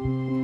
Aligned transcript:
listening 0.00 0.28
to 0.28 0.37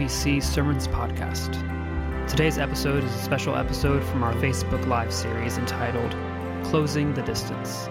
RPC 0.00 0.42
Sermons 0.42 0.88
Podcast. 0.88 1.52
Today's 2.26 2.56
episode 2.56 3.04
is 3.04 3.14
a 3.14 3.18
special 3.18 3.54
episode 3.54 4.02
from 4.02 4.22
our 4.22 4.32
Facebook 4.36 4.86
Live 4.86 5.12
series 5.12 5.58
entitled 5.58 6.16
Closing 6.64 7.12
the 7.12 7.20
Distance. 7.20 7.86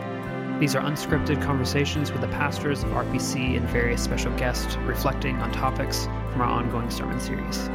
These 0.60 0.74
are 0.74 0.82
unscripted 0.82 1.40
conversations 1.40 2.12
with 2.12 2.22
the 2.22 2.28
pastors 2.30 2.82
of 2.82 2.90
RPC 2.90 3.58
and 3.58 3.70
various 3.70 4.04
special 4.04 4.36
guests 4.38 4.76
reflecting 4.78 5.36
on 5.36 5.52
topics 5.52 6.06
from 6.32 6.42
our 6.42 6.48
ongoing 6.48 6.90
sermon 6.90 7.20
series. 7.20 7.70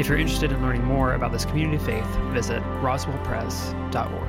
If 0.00 0.08
you're 0.08 0.16
interested 0.16 0.50
in 0.50 0.62
learning 0.62 0.84
more 0.84 1.12
about 1.12 1.30
this 1.30 1.44
community 1.44 1.76
of 1.76 1.84
faith, 1.84 2.16
visit 2.32 2.62
roswellpres.org. 2.80 4.25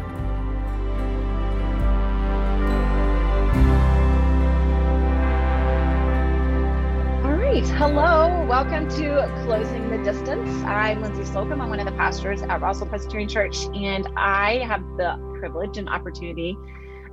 welcome 8.64 8.90
to 8.90 9.44
Closing 9.46 9.88
the 9.92 10.00
Distance. 10.00 10.50
I'm 10.64 11.00
Lindsay 11.04 11.24
Slocum. 11.26 11.62
I'm 11.62 11.70
one 11.70 11.80
of 11.80 11.86
the 11.86 11.92
pastors 11.92 12.42
at 12.42 12.60
Roswell 12.60 12.90
Presbyterian 12.90 13.30
Church, 13.30 13.56
and 13.76 14.08
I 14.18 14.64
have 14.66 14.82
the 14.98 15.16
privilege 15.40 15.78
and 15.78 15.88
opportunity 15.88 16.58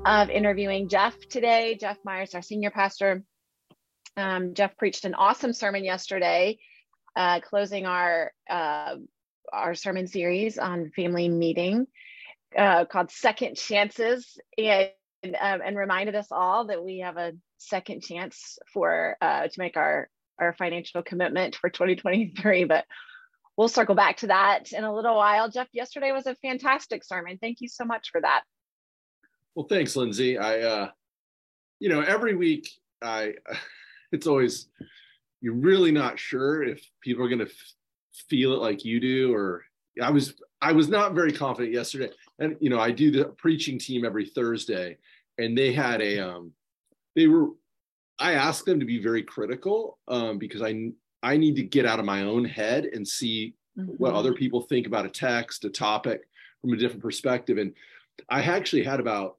of 0.07 0.31
interviewing 0.31 0.89
Jeff 0.89 1.15
today. 1.29 1.77
Jeff 1.79 1.99
Myers, 2.03 2.35
our 2.35 2.41
senior 2.41 2.71
pastor. 2.71 3.25
Um, 4.17 4.55
Jeff 4.55 4.75
preached 4.79 5.05
an 5.05 5.13
awesome 5.13 5.53
sermon 5.53 5.85
yesterday, 5.85 6.57
uh, 7.15 7.41
closing 7.41 7.85
our 7.85 8.33
uh, 8.49 8.95
our 9.53 9.75
sermon 9.75 10.07
series 10.07 10.57
on 10.57 10.93
family 10.97 11.29
meeting 11.29 11.87
uh, 12.57 12.87
called 12.87 13.11
Second 13.11 13.59
Chances, 13.59 14.39
and 14.57 14.89
um, 15.39 15.61
and 15.63 15.77
reminded 15.77 16.15
us 16.15 16.29
all 16.31 16.69
that 16.69 16.83
we 16.83 17.01
have 17.01 17.19
a 17.19 17.33
second 17.59 18.03
chance 18.03 18.59
for 18.73 19.19
uh, 19.21 19.47
to 19.47 19.55
make 19.59 19.77
our 19.77 20.09
our 20.39 20.55
financial 20.55 21.03
commitment 21.03 21.57
for 21.57 21.71
2023, 21.71 22.65
but 22.65 22.85
we'll 23.57 23.69
circle 23.69 23.95
back 23.95 24.19
to 24.19 24.29
that 24.29 24.73
in 24.73 24.85
a 24.85 24.95
little 24.95 25.17
while. 25.17 25.51
Jeff, 25.51 25.69
yesterday 25.73 26.13
was 26.13 26.27
a 26.27 26.35
fantastic 26.37 27.05
sermon. 27.05 27.39
Thank 27.41 27.61
you 27.61 27.69
so 27.69 27.85
much 27.85 28.11
for 28.11 28.21
that. 28.21 28.43
Well, 29.55 29.67
thanks, 29.69 29.95
Lindsay. 29.95 30.37
I, 30.39 30.61
uh, 30.61 30.91
you 31.79 31.89
know, 31.89 32.01
every 32.01 32.35
week 32.35 32.69
I, 33.03 33.35
it's 34.13 34.27
always, 34.27 34.67
you're 35.41 35.55
really 35.55 35.93
not 35.93 36.19
sure 36.19 36.63
if 36.63 36.85
people 37.01 37.25
are 37.25 37.29
going 37.29 37.41
to 37.41 37.47
f- 37.47 37.75
feel 38.29 38.53
it 38.55 38.61
like 38.61 38.85
you 38.85 39.01
do, 39.01 39.35
or 39.35 39.65
I 40.03 40.11
was, 40.11 40.35
I 40.61 40.73
was 40.73 40.89
not 40.89 41.15
very 41.15 41.33
confident 41.33 41.73
yesterday. 41.73 42.11
And, 42.39 42.57
you 42.61 42.71
know, 42.71 42.81
I 42.81 42.91
do 42.91 43.11
the 43.11 43.27
preaching 43.27 43.79
team 43.79 44.05
every 44.05 44.27
Thursday 44.27 44.99
and 45.39 45.57
they 45.57 45.73
had 45.73 46.01
a, 46.01 46.19
um, 46.19 46.53
they 47.15 47.27
were 47.29 47.51
I 48.19 48.35
ask 48.35 48.65
them 48.65 48.79
to 48.81 48.87
be 48.87 49.03
very 49.03 49.23
critical 49.23 49.99
um, 50.09 50.39
because 50.39 50.63
I 50.63 50.91
I 51.23 51.37
need 51.37 51.57
to 51.57 51.63
get 51.63 51.87
out 51.87 51.99
of 51.99 52.05
my 52.05 52.23
own 52.23 52.45
head 52.45 52.85
and 52.85 53.07
see 53.07 53.55
mm-hmm. 53.79 53.93
what 53.93 54.15
other 54.15 54.35
people 54.35 54.61
think 54.61 54.87
about 54.87 55.07
a 55.07 55.11
text, 55.11 55.65
a 55.65 55.71
topic 55.71 56.29
from 56.61 56.73
a 56.73 56.77
different 56.77 57.03
perspective. 57.03 57.57
And 57.59 57.73
I 58.29 58.43
actually 58.43 58.85
had 58.85 59.01
about 59.01 59.39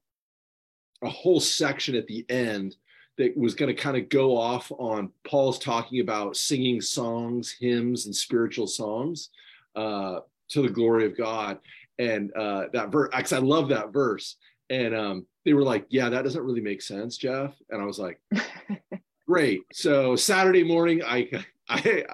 a 1.03 1.09
whole 1.09 1.39
section 1.39 1.95
at 1.95 2.07
the 2.07 2.25
end 2.29 2.75
that 3.17 3.37
was 3.37 3.55
going 3.55 3.73
to 3.73 3.81
kind 3.81 3.95
of 3.95 4.09
go 4.09 4.35
off 4.35 4.71
on 4.77 5.11
Paul's 5.25 5.59
talking 5.59 6.01
about 6.01 6.35
singing 6.35 6.81
songs, 6.81 7.55
hymns, 7.57 8.07
and 8.07 8.15
spiritual 8.15 8.67
songs 8.67 9.29
uh, 9.75 10.19
to 10.49 10.61
the 10.61 10.69
glory 10.69 11.05
of 11.05 11.17
God. 11.17 11.59
And 11.97 12.33
uh, 12.35 12.65
that 12.73 12.91
verse, 12.91 13.09
I 13.31 13.37
love 13.37 13.69
that 13.69 13.93
verse. 13.93 14.35
And 14.69 14.95
um, 14.95 15.25
they 15.43 15.53
were 15.53 15.63
like, 15.63 15.85
"Yeah, 15.89 16.09
that 16.09 16.23
doesn't 16.23 16.43
really 16.43 16.61
make 16.61 16.81
sense, 16.81 17.17
Jeff." 17.17 17.53
And 17.69 17.81
I 17.81 17.85
was 17.85 17.99
like, 17.99 18.19
"Great." 19.27 19.61
So 19.71 20.15
Saturday 20.15 20.63
morning, 20.63 21.03
I 21.03 21.29
I 21.69 22.05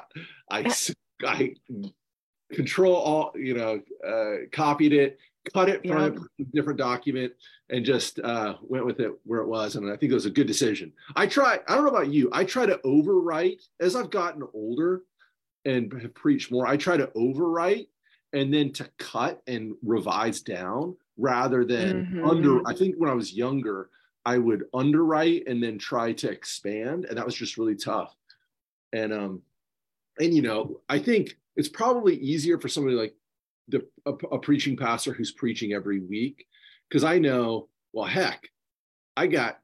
I 0.50 0.74
I 1.26 1.54
control 2.52 2.96
all 2.96 3.32
you 3.36 3.54
know, 3.54 3.82
uh, 4.06 4.46
copied 4.52 4.94
it, 4.94 5.18
cut 5.54 5.70
it 5.70 5.82
from 5.88 5.98
yeah. 5.98 6.10
a 6.42 6.44
different 6.54 6.78
document, 6.78 7.34
and 7.70 7.86
just 7.86 8.20
uh, 8.20 8.56
went 8.62 8.86
with 8.86 9.00
it 9.00 9.12
where 9.24 9.42
it 9.42 9.48
was. 9.48 9.76
And 9.76 9.90
I 9.90 9.96
think 9.96 10.12
it 10.12 10.16
was 10.16 10.26
a 10.26 10.32
good 10.32 10.48
decision. 10.48 10.92
I 11.16 11.28
try. 11.28 11.60
I 11.68 11.76
don't 11.76 11.86
know 11.86 11.90
about 11.90 12.10
you. 12.10 12.30
I 12.34 12.44
try 12.44 12.66
to 12.66 12.80
overwrite 12.86 13.62
as 13.80 13.96
I've 13.96 14.12
gotten 14.12 14.44
older 14.54 15.04
and 15.66 15.92
have 16.02 16.14
preached 16.14 16.52
more. 16.52 16.68
I 16.68 16.78
try 16.78 16.98
to 16.98 17.08
overwrite 17.08 17.88
and 18.34 18.54
then 18.54 18.72
to 18.74 18.90
cut 18.98 19.42
and 19.48 19.76
revise 19.84 20.42
down 20.42 20.96
rather 21.22 21.64
than 21.64 22.06
mm-hmm. 22.06 22.26
under 22.26 22.68
i 22.68 22.74
think 22.74 22.96
when 22.98 23.10
i 23.10 23.14
was 23.14 23.34
younger 23.34 23.90
i 24.26 24.38
would 24.38 24.66
underwrite 24.74 25.44
and 25.48 25.62
then 25.64 25.78
try 25.78 26.12
to 26.12 26.30
expand 26.30 27.06
and 27.06 27.18
that 27.18 27.26
was 27.26 27.36
just 27.36 27.58
really 27.58 27.76
tough. 27.76 28.16
And 28.94 29.14
um 29.14 29.42
and 30.20 30.34
you 30.34 30.42
know 30.42 30.82
i 30.90 31.00
think 31.00 31.38
it's 31.56 31.70
probably 31.70 32.16
easier 32.18 32.60
for 32.60 32.68
somebody 32.68 32.96
like 32.96 33.16
the 33.68 33.86
a, 34.06 34.12
a 34.12 34.40
preaching 34.40 34.76
pastor 34.76 35.14
who's 35.14 35.32
preaching 35.32 35.74
every 35.74 36.00
week 36.00 36.46
because 36.90 37.04
i 37.04 37.18
know 37.18 37.70
well 37.94 38.06
heck 38.06 38.50
i 39.16 39.28
got 39.28 39.60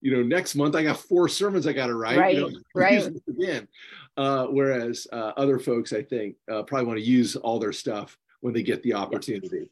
you 0.00 0.16
know 0.16 0.22
next 0.22 0.54
month 0.54 0.74
i 0.74 0.82
got 0.82 0.96
four 0.96 1.28
sermons 1.28 1.66
i 1.66 1.72
got 1.72 1.88
to 1.88 1.94
write 1.94 2.18
right 2.18 2.34
you 2.36 2.40
know, 2.40 2.58
right 2.74 3.06
again. 3.28 3.68
Uh, 4.16 4.46
whereas 4.46 5.06
uh, 5.12 5.32
other 5.36 5.58
folks 5.58 5.92
i 5.92 6.02
think 6.02 6.36
uh, 6.50 6.62
probably 6.62 6.86
want 6.86 6.98
to 6.98 7.04
use 7.04 7.36
all 7.36 7.58
their 7.58 7.72
stuff 7.72 8.16
when 8.40 8.54
they 8.54 8.62
get 8.62 8.82
the 8.82 8.94
opportunity 8.94 9.70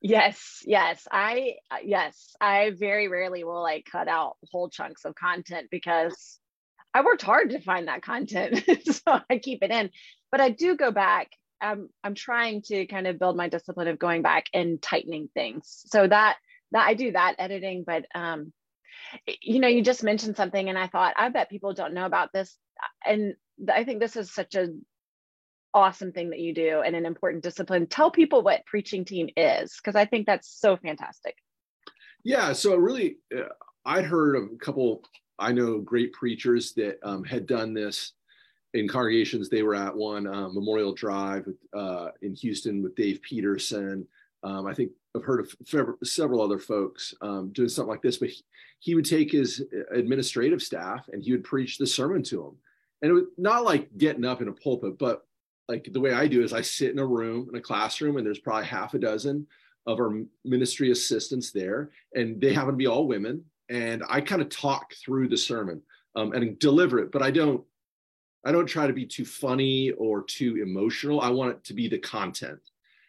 Yes, 0.00 0.62
yes. 0.66 1.06
I 1.10 1.54
uh, 1.70 1.78
yes, 1.84 2.36
I 2.40 2.70
very 2.78 3.08
rarely 3.08 3.44
will 3.44 3.62
like 3.62 3.86
cut 3.90 4.08
out 4.08 4.36
whole 4.52 4.68
chunks 4.68 5.04
of 5.04 5.14
content 5.14 5.68
because 5.70 6.38
I 6.94 7.02
worked 7.04 7.22
hard 7.22 7.50
to 7.50 7.60
find 7.60 7.88
that 7.88 8.02
content. 8.02 8.64
so 8.84 9.20
I 9.30 9.38
keep 9.38 9.62
it 9.62 9.70
in. 9.70 9.90
But 10.30 10.40
I 10.40 10.50
do 10.50 10.76
go 10.76 10.90
back. 10.90 11.30
Um, 11.62 11.88
I'm 12.04 12.14
trying 12.14 12.62
to 12.64 12.86
kind 12.86 13.06
of 13.06 13.18
build 13.18 13.36
my 13.36 13.48
discipline 13.48 13.88
of 13.88 13.98
going 13.98 14.22
back 14.22 14.46
and 14.54 14.80
tightening 14.82 15.28
things. 15.34 15.82
So 15.86 16.06
that 16.06 16.36
that 16.72 16.86
I 16.86 16.94
do 16.94 17.12
that 17.12 17.36
editing, 17.38 17.84
but 17.86 18.06
um 18.14 18.52
you 19.42 19.60
know, 19.60 19.68
you 19.68 19.82
just 19.82 20.02
mentioned 20.02 20.36
something 20.36 20.68
and 20.68 20.78
I 20.78 20.88
thought, 20.88 21.14
I 21.16 21.28
bet 21.28 21.50
people 21.50 21.74
don't 21.74 21.94
know 21.94 22.06
about 22.06 22.32
this. 22.32 22.56
And 23.06 23.34
I 23.72 23.84
think 23.84 24.00
this 24.00 24.16
is 24.16 24.32
such 24.32 24.54
a 24.54 24.68
awesome 25.76 26.10
thing 26.10 26.30
that 26.30 26.40
you 26.40 26.54
do 26.54 26.80
and 26.80 26.96
an 26.96 27.04
important 27.04 27.42
discipline. 27.44 27.86
Tell 27.86 28.10
people 28.10 28.42
what 28.42 28.64
preaching 28.64 29.04
team 29.04 29.28
is, 29.36 29.76
because 29.76 29.94
I 29.94 30.06
think 30.06 30.26
that's 30.26 30.48
so 30.48 30.76
fantastic. 30.78 31.36
Yeah, 32.24 32.54
so 32.54 32.74
really, 32.76 33.18
uh, 33.36 33.42
I'd 33.84 34.06
heard 34.06 34.36
of 34.36 34.44
a 34.44 34.56
couple, 34.56 35.04
I 35.38 35.52
know 35.52 35.78
great 35.78 36.14
preachers 36.14 36.72
that 36.72 36.98
um, 37.06 37.22
had 37.22 37.46
done 37.46 37.74
this 37.74 38.14
in 38.72 38.88
congregations. 38.88 39.48
They 39.48 39.62
were 39.62 39.74
at 39.74 39.94
one 39.94 40.26
uh, 40.26 40.48
Memorial 40.48 40.94
Drive 40.94 41.46
uh, 41.74 42.08
in 42.22 42.34
Houston 42.34 42.82
with 42.82 42.96
Dave 42.96 43.20
Peterson. 43.20 44.08
Um, 44.42 44.66
I 44.66 44.72
think 44.72 44.92
I've 45.14 45.24
heard 45.24 45.40
of 45.40 45.54
several 46.02 46.40
other 46.40 46.58
folks 46.58 47.14
um, 47.20 47.50
doing 47.52 47.68
something 47.68 47.90
like 47.90 48.02
this, 48.02 48.16
but 48.16 48.30
he, 48.30 48.42
he, 48.80 48.94
would 48.94 49.04
take 49.04 49.30
his 49.30 49.62
uh, 49.74 49.94
administrative 49.94 50.62
staff 50.62 51.06
and 51.12 51.22
he 51.22 51.32
would 51.32 51.44
preach 51.44 51.76
the 51.76 51.86
sermon 51.86 52.22
to 52.24 52.36
them. 52.36 52.56
And 53.02 53.10
it 53.10 53.14
was 53.14 53.24
not 53.36 53.64
like 53.64 53.96
getting 53.98 54.24
up 54.24 54.40
in 54.40 54.48
a 54.48 54.52
pulpit, 54.52 54.98
but 54.98 55.26
like 55.68 55.88
the 55.92 56.00
way 56.00 56.12
I 56.12 56.26
do 56.26 56.42
is 56.42 56.52
I 56.52 56.60
sit 56.60 56.92
in 56.92 56.98
a 56.98 57.06
room 57.06 57.48
in 57.50 57.56
a 57.56 57.60
classroom 57.60 58.16
and 58.16 58.26
there's 58.26 58.38
probably 58.38 58.66
half 58.66 58.94
a 58.94 58.98
dozen 58.98 59.46
of 59.86 60.00
our 60.00 60.22
ministry 60.44 60.90
assistants 60.90 61.52
there 61.52 61.90
and 62.14 62.40
they 62.40 62.52
happen 62.52 62.70
to 62.70 62.76
be 62.76 62.86
all 62.86 63.06
women 63.06 63.44
and 63.68 64.02
I 64.08 64.20
kind 64.20 64.42
of 64.42 64.48
talk 64.48 64.94
through 64.94 65.28
the 65.28 65.36
sermon 65.36 65.82
um, 66.14 66.32
and 66.32 66.58
deliver 66.58 66.98
it 66.98 67.12
but 67.12 67.22
I 67.22 67.30
don't 67.30 67.62
I 68.44 68.52
don't 68.52 68.66
try 68.66 68.86
to 68.86 68.92
be 68.92 69.06
too 69.06 69.24
funny 69.24 69.90
or 69.92 70.22
too 70.22 70.62
emotional 70.62 71.20
I 71.20 71.30
want 71.30 71.52
it 71.52 71.64
to 71.64 71.74
be 71.74 71.88
the 71.88 71.98
content 71.98 72.60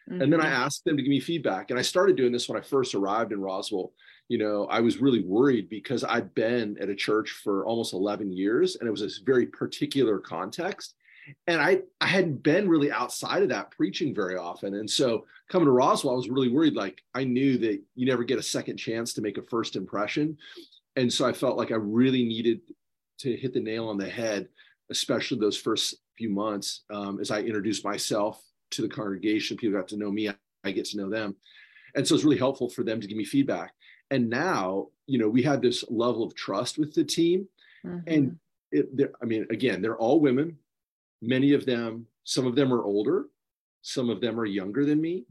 mm-hmm. 0.08 0.22
and 0.22 0.32
then 0.32 0.40
I 0.40 0.46
mm-hmm. 0.46 0.62
ask 0.62 0.82
them 0.84 0.96
to 0.96 1.02
give 1.02 1.10
me 1.10 1.20
feedback 1.20 1.70
and 1.70 1.78
I 1.78 1.82
started 1.82 2.16
doing 2.16 2.32
this 2.32 2.48
when 2.48 2.58
I 2.58 2.64
first 2.64 2.94
arrived 2.94 3.32
in 3.32 3.40
Roswell 3.40 3.92
you 4.28 4.38
know 4.38 4.66
I 4.66 4.80
was 4.80 4.98
really 4.98 5.22
worried 5.22 5.68
because 5.68 6.04
I'd 6.04 6.34
been 6.34 6.76
at 6.80 6.90
a 6.90 6.94
church 6.94 7.30
for 7.42 7.66
almost 7.66 7.92
11 7.92 8.32
years 8.32 8.76
and 8.76 8.86
it 8.86 8.92
was 8.92 9.02
a 9.02 9.24
very 9.24 9.46
particular 9.46 10.18
context 10.18 10.94
and 11.46 11.60
I, 11.60 11.82
I 12.00 12.06
hadn't 12.06 12.42
been 12.42 12.68
really 12.68 12.90
outside 12.90 13.42
of 13.42 13.48
that 13.50 13.70
preaching 13.70 14.14
very 14.14 14.36
often. 14.36 14.74
And 14.74 14.88
so 14.88 15.26
coming 15.50 15.66
to 15.66 15.72
Roswell, 15.72 16.14
I 16.14 16.16
was 16.16 16.28
really 16.28 16.48
worried. 16.48 16.74
Like 16.74 17.02
I 17.14 17.24
knew 17.24 17.58
that 17.58 17.80
you 17.94 18.06
never 18.06 18.24
get 18.24 18.38
a 18.38 18.42
second 18.42 18.76
chance 18.76 19.12
to 19.14 19.22
make 19.22 19.38
a 19.38 19.42
first 19.42 19.76
impression. 19.76 20.36
And 20.96 21.12
so 21.12 21.26
I 21.26 21.32
felt 21.32 21.56
like 21.56 21.70
I 21.70 21.76
really 21.76 22.24
needed 22.24 22.60
to 23.18 23.36
hit 23.36 23.52
the 23.52 23.60
nail 23.60 23.88
on 23.88 23.98
the 23.98 24.08
head, 24.08 24.48
especially 24.90 25.38
those 25.38 25.56
first 25.56 25.96
few 26.16 26.30
months 26.30 26.82
um, 26.90 27.20
as 27.20 27.30
I 27.30 27.40
introduced 27.40 27.84
myself 27.84 28.42
to 28.72 28.82
the 28.82 28.88
congregation. 28.88 29.56
People 29.56 29.78
got 29.78 29.88
to 29.88 29.96
know 29.96 30.10
me, 30.10 30.30
I 30.64 30.70
get 30.72 30.86
to 30.86 30.96
know 30.96 31.08
them. 31.08 31.36
And 31.94 32.06
so 32.06 32.14
it's 32.14 32.24
really 32.24 32.38
helpful 32.38 32.68
for 32.68 32.84
them 32.84 33.00
to 33.00 33.06
give 33.06 33.16
me 33.16 33.24
feedback. 33.24 33.72
And 34.10 34.28
now, 34.28 34.88
you 35.06 35.18
know, 35.18 35.28
we 35.28 35.42
had 35.42 35.62
this 35.62 35.84
level 35.88 36.22
of 36.22 36.34
trust 36.34 36.78
with 36.78 36.94
the 36.94 37.04
team. 37.04 37.48
Mm-hmm. 37.84 37.98
And 38.06 38.38
it, 38.70 39.14
I 39.22 39.24
mean, 39.24 39.46
again, 39.50 39.80
they're 39.80 39.96
all 39.96 40.20
women. 40.20 40.58
Many 41.20 41.52
of 41.52 41.66
them, 41.66 42.06
some 42.24 42.46
of 42.46 42.54
them 42.54 42.72
are 42.72 42.84
older, 42.84 43.26
some 43.82 44.10
of 44.10 44.20
them 44.20 44.38
are 44.38 44.44
younger 44.44 44.84
than 44.84 45.00
me. 45.00 45.24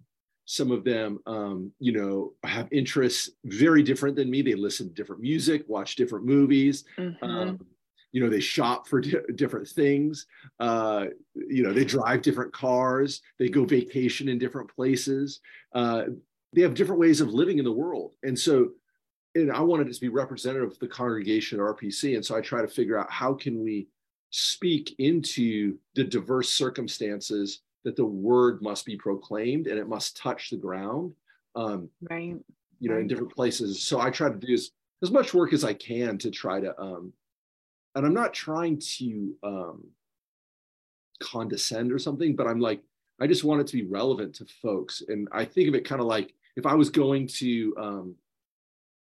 Some 0.49 0.71
of 0.71 0.85
them, 0.85 1.19
um, 1.25 1.73
you 1.77 1.91
know, 1.91 2.33
have 2.43 2.71
interests 2.71 3.31
very 3.43 3.83
different 3.83 4.15
than 4.15 4.29
me. 4.29 4.41
They 4.41 4.55
listen 4.55 4.87
to 4.87 4.93
different 4.93 5.21
music, 5.21 5.65
watch 5.67 5.97
different 5.97 6.25
movies. 6.25 6.85
Mm-hmm. 6.97 7.23
Um, 7.23 7.59
you 8.13 8.23
know, 8.23 8.29
they 8.29 8.39
shop 8.39 8.87
for 8.87 9.01
di- 9.01 9.19
different 9.35 9.67
things. 9.67 10.25
Uh, 10.59 11.07
you 11.35 11.63
know, 11.63 11.73
they 11.73 11.83
drive 11.83 12.21
different 12.21 12.53
cars. 12.53 13.21
They 13.37 13.49
go 13.49 13.65
vacation 13.65 14.29
in 14.29 14.39
different 14.39 14.73
places. 14.73 15.41
Uh, 15.75 16.03
they 16.53 16.61
have 16.61 16.73
different 16.73 17.01
ways 17.01 17.19
of 17.19 17.33
living 17.33 17.59
in 17.59 17.65
the 17.65 17.71
world. 17.71 18.13
And 18.23 18.39
so, 18.39 18.69
and 19.35 19.51
I 19.51 19.59
wanted 19.59 19.89
it 19.89 19.95
to 19.95 20.01
be 20.01 20.07
representative 20.07 20.71
of 20.71 20.79
the 20.79 20.87
congregation 20.87 21.59
at 21.59 21.65
RPC. 21.65 22.15
And 22.15 22.25
so 22.25 22.37
I 22.37 22.41
try 22.41 22.61
to 22.61 22.67
figure 22.69 22.97
out 22.97 23.11
how 23.11 23.33
can 23.33 23.61
we 23.61 23.89
speak 24.29 24.95
into 24.99 25.77
the 25.95 26.03
diverse 26.03 26.49
circumstances 26.49 27.61
that 27.83 27.95
the 27.95 28.05
word 28.05 28.61
must 28.61 28.85
be 28.85 28.97
proclaimed 28.97 29.67
and 29.67 29.79
it 29.79 29.87
must 29.87 30.17
touch 30.17 30.49
the 30.49 30.57
ground. 30.57 31.13
Um, 31.55 31.89
right. 32.09 32.35
You 32.79 32.89
know, 32.89 32.95
right. 32.95 33.01
in 33.01 33.07
different 33.07 33.33
places. 33.33 33.81
So 33.81 33.99
I 33.99 34.09
try 34.09 34.29
to 34.29 34.35
do 34.35 34.53
as, 34.53 34.71
as 35.01 35.09
much 35.09 35.33
work 35.33 35.53
as 35.53 35.63
I 35.63 35.73
can 35.73 36.17
to 36.19 36.29
try 36.29 36.59
to, 36.59 36.79
um, 36.79 37.13
and 37.95 38.05
I'm 38.05 38.13
not 38.13 38.33
trying 38.33 38.79
to 38.97 39.35
um, 39.43 39.87
condescend 41.19 41.91
or 41.91 41.99
something, 41.99 42.35
but 42.35 42.47
I'm 42.47 42.59
like, 42.59 42.81
I 43.19 43.25
just 43.25 43.43
want 43.43 43.61
it 43.61 43.67
to 43.67 43.77
be 43.77 43.85
relevant 43.85 44.35
to 44.35 44.45
folks. 44.61 45.01
And 45.07 45.27
I 45.31 45.45
think 45.45 45.67
of 45.67 45.75
it 45.75 45.87
kind 45.87 46.01
of 46.01 46.07
like 46.07 46.33
if 46.55 46.65
I 46.65 46.75
was 46.75 46.89
going 46.89 47.27
to, 47.27 47.75
um, 47.77 48.15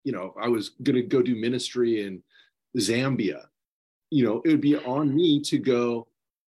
you 0.03 0.11
know, 0.11 0.33
I 0.41 0.49
was 0.49 0.69
going 0.83 0.95
to 0.95 1.03
go 1.03 1.21
do 1.21 1.35
ministry 1.35 2.05
in 2.05 2.21
Zambia, 2.77 3.45
you 4.11 4.25
know, 4.25 4.41
it 4.45 4.49
would 4.49 4.61
be 4.61 4.77
on 4.77 5.15
me 5.15 5.41
to 5.41 5.57
go, 5.57 6.07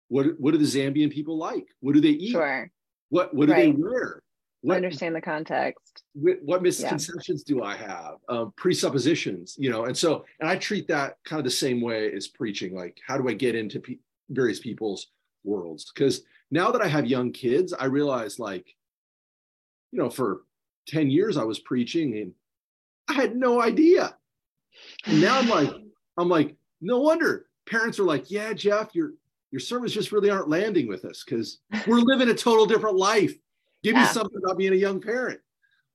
what, 0.09 0.39
what 0.39 0.53
do 0.53 0.59
the 0.59 0.65
Zambian 0.65 1.11
people 1.11 1.37
like? 1.37 1.67
What 1.81 1.95
do 1.95 2.01
they 2.01 2.11
eat? 2.11 2.33
Sure. 2.33 2.71
What, 3.09 3.35
what 3.35 3.47
do 3.47 3.53
right. 3.53 3.75
they 3.75 3.83
wear? 3.83 4.23
What, 4.61 4.77
understand 4.77 5.15
the 5.15 5.21
context. 5.21 6.03
What 6.15 6.63
misconceptions 6.63 7.45
yeah. 7.47 7.55
do 7.55 7.63
I 7.63 7.77
have? 7.77 8.15
Um, 8.29 8.53
presuppositions, 8.57 9.57
you 9.59 9.71
know, 9.71 9.85
and 9.85 9.97
so, 9.97 10.25
and 10.41 10.49
I 10.49 10.57
treat 10.57 10.87
that 10.89 11.17
kind 11.25 11.39
of 11.39 11.45
the 11.45 11.51
same 11.51 11.81
way 11.81 12.13
as 12.13 12.29
preaching. 12.29 12.75
Like, 12.75 12.99
how 13.07 13.17
do 13.17 13.29
I 13.29 13.33
get 13.33 13.55
into 13.55 13.81
pe- 13.81 13.99
various 14.29 14.61
people's 14.61 15.09
worlds? 15.45 15.91
Because 15.95 16.23
now 16.51 16.71
that 16.71 16.83
I 16.83 16.89
have 16.89 17.07
young 17.07 17.33
kids, 17.33 17.73
I 17.73 17.87
realize 17.87 18.39
like, 18.39 18.67
you 19.93 20.01
know, 20.01 20.11
for 20.11 20.43
10 20.89 21.11
years 21.11 21.37
I 21.37 21.45
was 21.45 21.61
preaching 21.61 22.17
and 22.19 22.33
I 23.09 23.15
had 23.15 23.37
no 23.37 23.63
idea. 23.63 24.17
And 25.07 25.21
now 25.21 25.39
I'm 25.39 25.49
like, 25.49 25.71
I'm 26.17 26.29
like, 26.29 26.57
no 26.81 27.01
wonder 27.01 27.46
parents 27.67 27.99
are 27.99 28.05
like, 28.05 28.31
yeah, 28.31 28.53
Jeff, 28.53 28.95
your 28.95 29.13
your 29.51 29.61
sermons 29.61 29.93
just 29.93 30.13
really 30.13 30.31
aren't 30.31 30.49
landing 30.49 30.89
with 30.89 31.05
us 31.05 31.25
because 31.25 31.61
we're 31.87 32.01
living 32.01 32.29
a 32.29 32.35
total 32.35 32.67
different 32.67 32.97
life. 32.97 33.35
Give 33.83 33.95
yeah. 33.95 34.03
me 34.03 34.09
something 34.09 34.41
about 34.43 34.59
being 34.59 34.73
a 34.73 34.77
young 34.77 35.01
parent. 35.01 35.41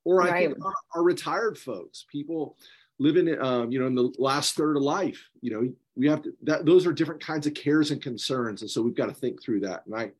Or 0.03 0.23
I 0.23 0.29
right. 0.29 0.49
think 0.49 0.65
our, 0.65 0.73
our, 0.95 1.03
retired 1.03 1.57
folks, 1.57 2.05
people 2.11 2.57
living, 2.97 3.39
um, 3.39 3.71
you 3.71 3.79
know, 3.79 3.85
in 3.85 3.93
the 3.93 4.11
last 4.17 4.55
third 4.55 4.77
of 4.77 4.83
life, 4.83 5.29
you 5.41 5.51
know, 5.51 5.71
we 5.95 6.07
have 6.07 6.23
to, 6.23 6.33
that 6.43 6.65
those 6.65 6.87
are 6.87 6.93
different 6.93 7.21
kinds 7.21 7.45
of 7.45 7.53
cares 7.53 7.91
and 7.91 8.01
concerns. 8.01 8.61
And 8.61 8.71
so 8.71 8.81
we've 8.81 8.95
got 8.95 9.07
to 9.07 9.13
think 9.13 9.43
through 9.43 9.59
that. 9.59 9.85
And 9.85 9.95
I, 9.95 10.11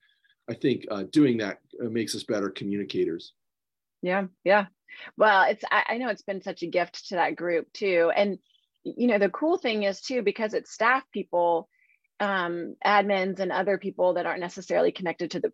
I 0.50 0.54
think 0.54 0.86
uh, 0.92 1.04
doing 1.12 1.38
that 1.38 1.59
uh, 1.83 1.89
makes 1.89 2.13
us 2.13 2.24
better 2.24 2.50
communicators. 2.50 3.33
Yeah, 4.01 4.25
yeah. 4.44 4.65
Well, 5.18 5.44
it's 5.50 5.63
I, 5.71 5.83
I 5.89 5.97
know 5.97 6.09
it's 6.09 6.21
been 6.21 6.42
such 6.42 6.63
a 6.63 6.68
gift 6.68 7.07
to 7.09 7.15
that 7.15 7.36
group 7.36 7.71
too, 7.74 8.12
and 8.15 8.38
you 8.83 9.07
know 9.07 9.19
the 9.19 9.30
cool 9.30 9.57
thing 9.57 9.83
is 9.83 10.01
too 10.01 10.22
because 10.22 10.54
it's 10.54 10.72
staff 10.72 11.04
people, 11.12 11.69
um, 12.19 12.75
admins, 12.86 13.39
and 13.39 13.51
other 13.51 13.78
people 13.78 14.13
that 14.16 14.25
aren't 14.25 14.39
necessarily 14.39 14.92
connected 14.92 15.31
to 15.31 15.39
the 15.39 15.51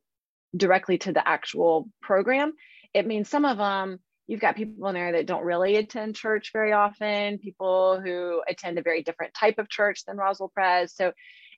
directly 0.56 0.98
to 1.00 1.12
the 1.12 1.28
actual 1.28 1.90
program. 2.02 2.54
It 2.94 3.06
means 3.06 3.30
some 3.30 3.46
of 3.46 3.58
them 3.58 4.00
you've 4.28 4.42
got 4.42 4.56
people 4.58 4.88
in 4.88 4.94
there 4.94 5.14
that 5.14 5.26
don't 5.26 5.44
really 5.44 5.78
attend 5.78 6.16
church 6.16 6.52
very 6.52 6.74
often, 6.74 7.40
people 7.40 8.02
who 8.04 8.42
attend 8.48 8.78
a 8.78 8.82
very 8.82 9.02
different 9.02 9.34
type 9.34 9.58
of 9.58 9.70
church 9.70 10.04
than 10.06 10.18
Roswell 10.18 10.52
Pres. 10.54 10.94
So 10.94 11.14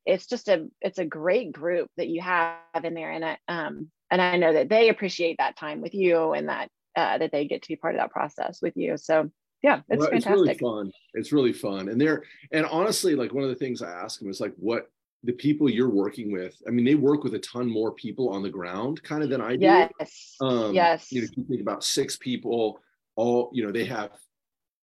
it's 0.06 0.28
just 0.28 0.48
a 0.48 0.68
it's 0.82 1.00
a 1.00 1.06
great 1.06 1.52
group 1.52 1.90
that 1.98 2.08
you 2.08 2.22
have 2.22 2.58
in 2.84 2.94
there 2.94 3.12
and 3.12 3.26
I, 3.26 3.38
um 3.48 3.90
and 4.10 4.22
I 4.22 4.38
know 4.38 4.54
that 4.54 4.70
they 4.70 4.90
appreciate 4.90 5.38
that 5.38 5.58
time 5.58 5.82
with 5.82 5.94
you 5.94 6.34
and 6.34 6.50
that 6.50 6.70
uh, 6.96 7.18
that 7.20 7.32
they 7.32 7.48
get 7.48 7.62
to 7.62 7.68
be 7.68 7.76
part 7.76 7.96
of 7.96 8.02
that 8.02 8.12
process 8.12 8.60
with 8.62 8.76
you 8.76 8.98
so 8.98 9.30
yeah 9.62 9.82
it's 9.90 10.00
well, 10.00 10.10
fantastic 10.10 10.32
it's 10.32 10.42
really 10.42 10.58
fun. 10.58 10.92
It's 11.14 11.32
really 11.32 11.54
fun. 11.54 11.90
And 11.90 12.00
they're 12.00 12.24
and 12.52 12.66
honestly 12.66 13.16
like 13.16 13.34
one 13.34 13.44
of 13.44 13.50
the 13.50 13.56
things 13.56 13.82
I 13.82 13.92
ask 13.92 14.20
them 14.20 14.30
is 14.30 14.40
like 14.40 14.54
what 14.58 14.90
the 15.24 15.34
people 15.34 15.70
you're 15.70 15.90
working 15.90 16.32
with 16.32 16.56
I 16.68 16.72
mean 16.72 16.86
they 16.86 16.96
work 16.96 17.24
with 17.24 17.34
a 17.34 17.40
ton 17.40 17.68
more 17.70 17.92
people 17.94 18.30
on 18.30 18.42
the 18.42 18.50
ground 18.50 19.04
kind 19.04 19.24
of 19.24 19.30
than 19.30 19.42
I 19.42 19.56
do. 19.56 19.66
Yes. 19.66 20.36
Um, 20.40 20.74
yes. 20.74 21.12
you 21.12 21.22
know 21.22 21.28
you 21.36 21.44
think 21.44 21.62
about 21.62 21.84
six 21.84 22.16
people 22.18 22.80
all 23.16 23.50
you 23.54 23.66
know 23.66 23.72
they 23.72 23.86
have 23.86 24.12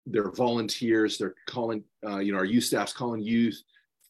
their 0.06 0.31
volunteers 0.31 1.18
they're 1.18 1.36
calling 1.48 1.84
uh, 2.08 2.19
you 2.19 2.31
know 2.31 2.38
our 2.38 2.46
youth 2.46 2.63
staff's 2.63 2.94
calling 2.94 3.22
youth 3.22 3.62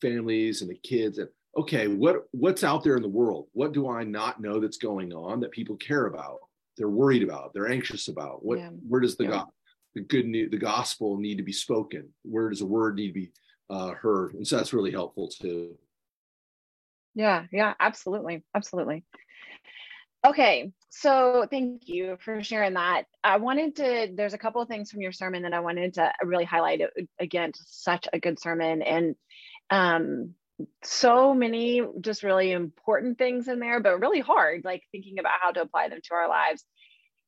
families 0.02 0.62
and 0.62 0.70
the 0.70 0.76
kids 0.76 1.18
and 1.18 1.30
okay 1.58 1.88
what 1.88 2.28
what's 2.32 2.64
out 2.64 2.84
there 2.84 2.96
in 2.96 3.02
the 3.02 3.08
world? 3.08 3.48
What 3.54 3.72
do 3.72 3.90
i 3.90 4.04
not 4.04 4.42
know 4.42 4.60
that's 4.60 4.78
going 4.78 5.14
on 5.14 5.40
that 5.42 5.52
people 5.52 5.76
care 5.78 6.08
about 6.08 6.40
they're 6.78 6.90
worried 6.90 7.24
about 7.24 7.54
they're 7.54 7.72
anxious 7.72 8.08
about? 8.08 8.44
What 8.44 8.60
yeah. 8.60 8.70
where 8.88 9.02
does 9.02 9.16
the 9.16 9.26
yeah. 9.26 9.30
God, 9.30 9.48
the 9.96 10.02
good 10.02 10.26
news 10.26 10.52
the 10.52 10.58
gospel 10.58 11.18
need 11.18 11.38
to 11.38 11.44
be 11.44 11.54
spoken. 11.54 12.10
Where 12.24 12.50
does 12.50 12.60
the 12.60 12.66
word 12.66 12.96
need 12.96 13.08
to 13.08 13.14
be 13.14 13.32
uh, 13.70 13.92
heard. 13.92 14.34
And 14.34 14.46
so 14.46 14.58
that's 14.58 14.74
really 14.74 14.92
helpful 14.92 15.30
too. 15.30 15.78
Yeah 17.16 17.46
yeah 17.52 17.74
absolutely 17.80 18.44
absolutely. 18.56 19.04
Okay 20.26 20.72
so 20.94 21.48
thank 21.50 21.88
you 21.88 22.18
for 22.20 22.44
sharing 22.44 22.74
that. 22.74 23.06
I 23.24 23.38
wanted 23.38 23.78
to 23.78 24.10
there's 24.14 24.34
a 24.34 24.38
couple 24.38 24.62
of 24.62 24.68
things 24.68 24.92
from 24.92 25.02
your 25.02 25.14
sermon 25.14 25.44
that 25.44 25.54
i 25.54 25.62
wanted 25.62 25.94
to 25.94 26.12
really 26.22 26.44
highlight 26.44 26.82
again 27.18 27.54
such 27.56 28.08
a 28.12 28.20
good 28.20 28.40
sermon. 28.40 28.82
And 28.82 29.16
um, 29.70 30.36
so 30.84 31.34
many 31.34 31.82
just 32.02 32.24
really 32.24 32.52
important 32.52 33.18
things 33.18 33.48
in 33.48 33.60
there, 33.60 33.80
but 33.80 34.02
really 34.02 34.20
hard, 34.20 34.64
like 34.66 34.84
thinking 34.92 35.18
about 35.18 35.40
how 35.42 35.52
to 35.52 35.62
apply 35.62 35.88
them 35.88 36.00
to 36.04 36.14
our 36.14 36.28
lives. 36.28 36.66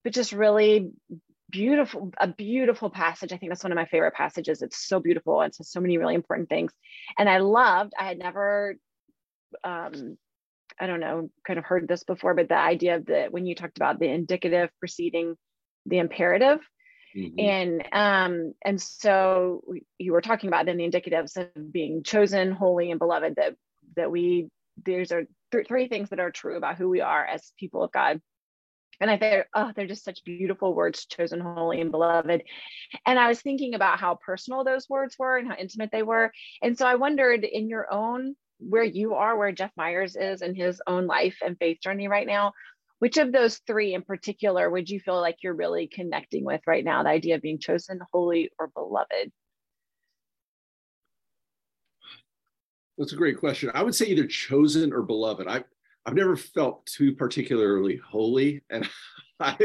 But 0.03 0.13
just 0.13 0.33
really 0.33 0.91
beautiful, 1.53 2.11
a 2.19 2.27
beautiful 2.27 2.89
passage. 2.89 3.31
I 3.31 3.37
think 3.37 3.49
that's 3.51 3.63
one 3.63 3.71
of 3.71 3.77
my 3.77 3.85
favorite 3.85 4.15
passages. 4.15 4.61
It's 4.61 4.85
so 4.85 4.99
beautiful. 4.99 5.41
It 5.41 5.55
says 5.55 5.71
so 5.71 5.79
many 5.79 5.97
really 5.97 6.15
important 6.15 6.49
things. 6.49 6.73
And 7.17 7.29
I 7.29 7.37
loved, 7.37 7.93
I 7.97 8.05
had 8.05 8.19
never, 8.19 8.75
um, 9.63 10.17
I 10.79 10.87
don't 10.87 10.99
know, 10.99 11.29
kind 11.47 11.59
of 11.59 11.65
heard 11.65 11.87
this 11.87 12.03
before, 12.03 12.33
but 12.33 12.49
the 12.49 12.57
idea 12.57 12.97
of 12.97 13.05
the, 13.05 13.27
when 13.29 13.45
you 13.45 13.55
talked 13.55 13.77
about 13.77 13.99
the 13.99 14.09
indicative 14.09 14.69
preceding 14.79 15.35
the 15.85 15.99
imperative, 15.99 16.59
Mm-hmm. 17.15 17.39
And 17.39 17.83
um, 17.91 18.53
and 18.65 18.81
so 18.81 19.63
you 19.99 20.13
were 20.13 20.21
talking 20.21 20.47
about 20.47 20.65
then 20.65 20.77
the 20.77 20.89
indicatives 20.89 21.37
of 21.37 21.71
being 21.71 22.03
chosen, 22.03 22.51
holy, 22.51 22.89
and 22.89 22.99
beloved. 22.99 23.35
That 23.35 23.55
that 23.95 24.09
we 24.09 24.49
these 24.83 25.11
are 25.11 25.25
th- 25.51 25.67
three 25.67 25.87
things 25.87 26.09
that 26.09 26.19
are 26.19 26.31
true 26.31 26.57
about 26.57 26.77
who 26.77 26.89
we 26.89 27.01
are 27.01 27.23
as 27.25 27.53
people 27.59 27.83
of 27.83 27.91
God. 27.91 28.19
And 29.01 29.09
I 29.09 29.17
think 29.17 29.45
oh, 29.53 29.71
they're 29.75 29.87
just 29.87 30.03
such 30.03 30.23
beautiful 30.23 30.73
words, 30.73 31.05
chosen, 31.05 31.39
holy, 31.39 31.81
and 31.81 31.91
beloved. 31.91 32.43
And 33.05 33.19
I 33.19 33.27
was 33.27 33.41
thinking 33.41 33.73
about 33.73 33.99
how 33.99 34.15
personal 34.15 34.63
those 34.63 34.89
words 34.89 35.15
were 35.17 35.37
and 35.37 35.47
how 35.47 35.55
intimate 35.55 35.91
they 35.91 36.03
were. 36.03 36.31
And 36.61 36.77
so 36.77 36.85
I 36.85 36.95
wondered 36.95 37.43
in 37.43 37.69
your 37.69 37.91
own 37.91 38.35
where 38.59 38.83
you 38.83 39.15
are, 39.15 39.37
where 39.37 39.51
Jeff 39.51 39.71
Myers 39.75 40.15
is 40.15 40.41
in 40.41 40.55
his 40.55 40.81
own 40.87 41.07
life 41.07 41.37
and 41.45 41.57
faith 41.57 41.79
journey 41.81 42.07
right 42.07 42.27
now, 42.27 42.53
which 42.99 43.17
of 43.17 43.31
those 43.31 43.59
three 43.67 43.93
in 43.93 44.03
particular 44.03 44.69
would 44.69 44.89
you 44.89 44.99
feel 44.99 45.19
like 45.19 45.37
you're 45.43 45.53
really 45.53 45.87
connecting 45.87 46.45
with 46.45 46.61
right 46.65 46.85
now? 46.85 47.03
The 47.03 47.09
idea 47.09 47.35
of 47.35 47.41
being 47.41 47.59
chosen, 47.59 47.99
holy, 48.13 48.51
or 48.57 48.67
beloved? 48.67 49.31
That's 52.97 53.13
a 53.13 53.17
great 53.17 53.39
question. 53.39 53.71
I 53.73 53.83
would 53.83 53.95
say 53.95 54.05
either 54.05 54.27
chosen 54.27 54.93
or 54.93 55.01
beloved. 55.01 55.47
I've 55.47 55.65
I've 56.05 56.15
never 56.15 56.35
felt 56.35 56.85
too 56.85 57.13
particularly 57.13 57.97
holy, 57.97 58.61
and 58.69 58.87
I 59.39 59.55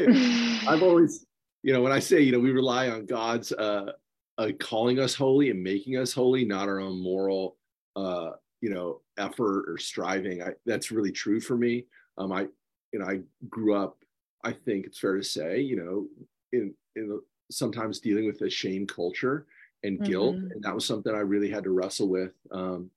I've 0.67 0.83
always, 0.89 1.27
you 1.63 1.73
know, 1.73 1.83
when 1.83 1.93
I 1.93 1.99
say 1.99 2.21
you 2.21 2.33
know 2.33 2.39
we 2.39 2.53
rely 2.53 2.89
on 2.89 3.07
God's 3.07 3.53
uh, 3.53 3.93
uh, 4.39 4.51
calling 4.59 4.99
us 4.99 5.15
holy 5.15 5.51
and 5.51 5.63
making 5.63 5.97
us 5.97 6.13
holy, 6.13 6.45
not 6.45 6.69
our 6.69 6.81
own 6.81 7.03
moral, 7.03 7.57
uh, 7.97 8.31
you 8.61 8.71
know, 8.71 9.01
effort 9.19 9.65
or 9.69 9.79
striving. 9.79 10.43
I, 10.43 10.51
that's 10.65 10.91
really 10.91 11.13
true 11.13 11.41
for 11.41 11.57
me. 11.57 11.87
Um, 12.17 12.33
I 12.33 12.47
you 12.93 13.01
know, 13.01 13.07
I 13.07 13.21
grew 13.49 13.75
up, 13.75 13.99
I 14.45 14.53
think 14.53 14.87
it's 14.87 14.99
fair 14.99 15.17
to 15.17 15.23
say, 15.23 15.61
you 15.61 15.77
know, 15.77 16.07
in, 16.53 16.75
in 16.97 17.21
sometimes 17.51 18.01
dealing 18.01 18.27
with 18.27 18.41
a 18.43 18.51
shame 18.51 18.87
culture. 18.87 19.47
and 19.85 20.03
guilt 20.03 20.37
mm-hmm. 20.37 20.51
and 20.51 20.63
that 20.63 20.75
was 20.75 20.85
something 20.85 21.15
i 21.15 21.21
really 21.21 21.49
had 21.49 21.63
to 21.63 21.71
wrestle 21.71 22.09
with 22.09 22.33
um, 22.51 22.91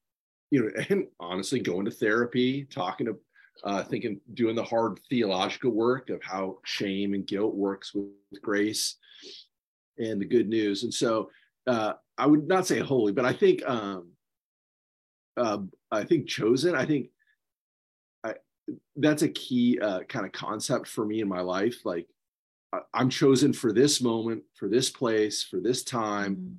you 0.50 0.64
know 0.64 0.72
and 0.90 1.06
honestly 1.20 1.60
going 1.60 1.86
to 1.86 1.92
therapy 1.92 2.66
talking 2.66 3.06
to 3.06 3.16
uh, 3.64 3.84
thinking 3.84 4.20
doing 4.34 4.56
the 4.56 4.64
hard 4.64 5.00
theological 5.10 5.72
work 5.72 6.10
of 6.10 6.22
how 6.24 6.58
shame 6.64 7.14
and 7.14 7.28
guilt 7.28 7.56
works 7.56 7.94
with, 7.94 8.06
with 8.32 8.42
grace 8.42 8.96
and 9.98 10.20
the 10.20 10.26
good 10.26 10.48
news 10.48 10.84
and 10.84 10.94
so 10.94 11.30
uh, 11.68 11.94
i 12.18 12.26
would 12.26 12.48
not 12.48 12.66
say 12.66 12.80
holy 12.80 13.12
but 13.12 13.26
i 13.26 13.34
think 13.34 13.62
um, 13.68 14.10
uh, 15.38 15.60
i 15.92 16.04
think 16.04 16.28
chosen 16.28 16.76
i 16.76 16.86
think 16.86 17.10
I, 18.24 18.34
that's 18.96 19.22
a 19.22 19.30
key 19.30 19.80
uh, 19.80 20.02
kind 20.02 20.26
of 20.26 20.32
concept 20.32 20.88
for 20.88 21.06
me 21.06 21.22
in 21.22 21.28
my 21.28 21.42
life 21.42 21.86
like 21.86 22.08
i'm 22.94 23.10
chosen 23.10 23.54
for 23.54 23.74
this 23.74 24.02
moment 24.02 24.44
for 24.56 24.68
this 24.70 24.90
place 24.90 25.44
for 25.44 25.60
this 25.60 25.84
time 25.84 26.36
mm-hmm. 26.36 26.54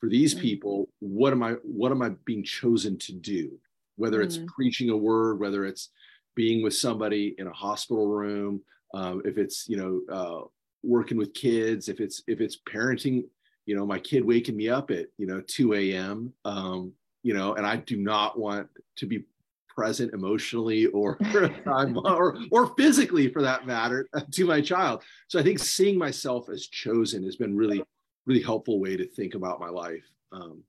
for 0.00 0.08
these 0.10 0.34
mm-hmm. 0.34 0.42
people 0.42 0.88
what 0.98 1.32
am 1.32 1.42
i 1.42 1.52
what 1.62 1.92
am 1.92 2.02
i 2.02 2.10
being 2.24 2.44
chosen 2.44 2.98
to 2.98 3.12
do 3.12 3.58
whether 3.96 4.20
it's 4.20 4.36
mm-hmm. 4.36 4.46
preaching 4.46 4.90
a 4.90 4.96
word 4.96 5.38
whether 5.38 5.64
it's 5.64 5.90
being 6.34 6.62
with 6.62 6.74
somebody 6.74 7.34
in 7.38 7.46
a 7.46 7.52
hospital 7.52 8.08
room, 8.08 8.60
um, 8.94 9.22
if 9.24 9.38
it's 9.38 9.68
you 9.68 9.76
know 9.76 10.14
uh, 10.14 10.46
working 10.82 11.16
with 11.16 11.34
kids, 11.34 11.88
if 11.88 12.00
it's 12.00 12.22
if 12.26 12.40
it's 12.40 12.58
parenting, 12.68 13.24
you 13.66 13.76
know, 13.76 13.86
my 13.86 13.98
kid 13.98 14.24
waking 14.24 14.56
me 14.56 14.68
up 14.68 14.90
at 14.90 15.06
you 15.18 15.26
know 15.26 15.42
2 15.46 15.74
a.m. 15.74 16.32
Um, 16.44 16.92
you 17.22 17.34
know, 17.34 17.54
and 17.54 17.66
I 17.66 17.76
do 17.76 17.96
not 17.96 18.38
want 18.38 18.68
to 18.96 19.06
be 19.06 19.24
present 19.68 20.12
emotionally 20.12 20.86
or 20.86 21.18
or 22.04 22.36
or 22.50 22.74
physically 22.76 23.28
for 23.28 23.42
that 23.42 23.66
matter 23.66 24.08
to 24.32 24.46
my 24.46 24.60
child. 24.60 25.02
So 25.28 25.38
I 25.38 25.42
think 25.42 25.58
seeing 25.58 25.98
myself 25.98 26.48
as 26.48 26.66
chosen 26.66 27.24
has 27.24 27.36
been 27.36 27.56
really 27.56 27.82
really 28.26 28.42
helpful 28.42 28.78
way 28.78 28.96
to 28.96 29.06
think 29.06 29.34
about 29.34 29.60
my 29.60 29.68
life. 29.68 30.04
Um, 30.30 30.62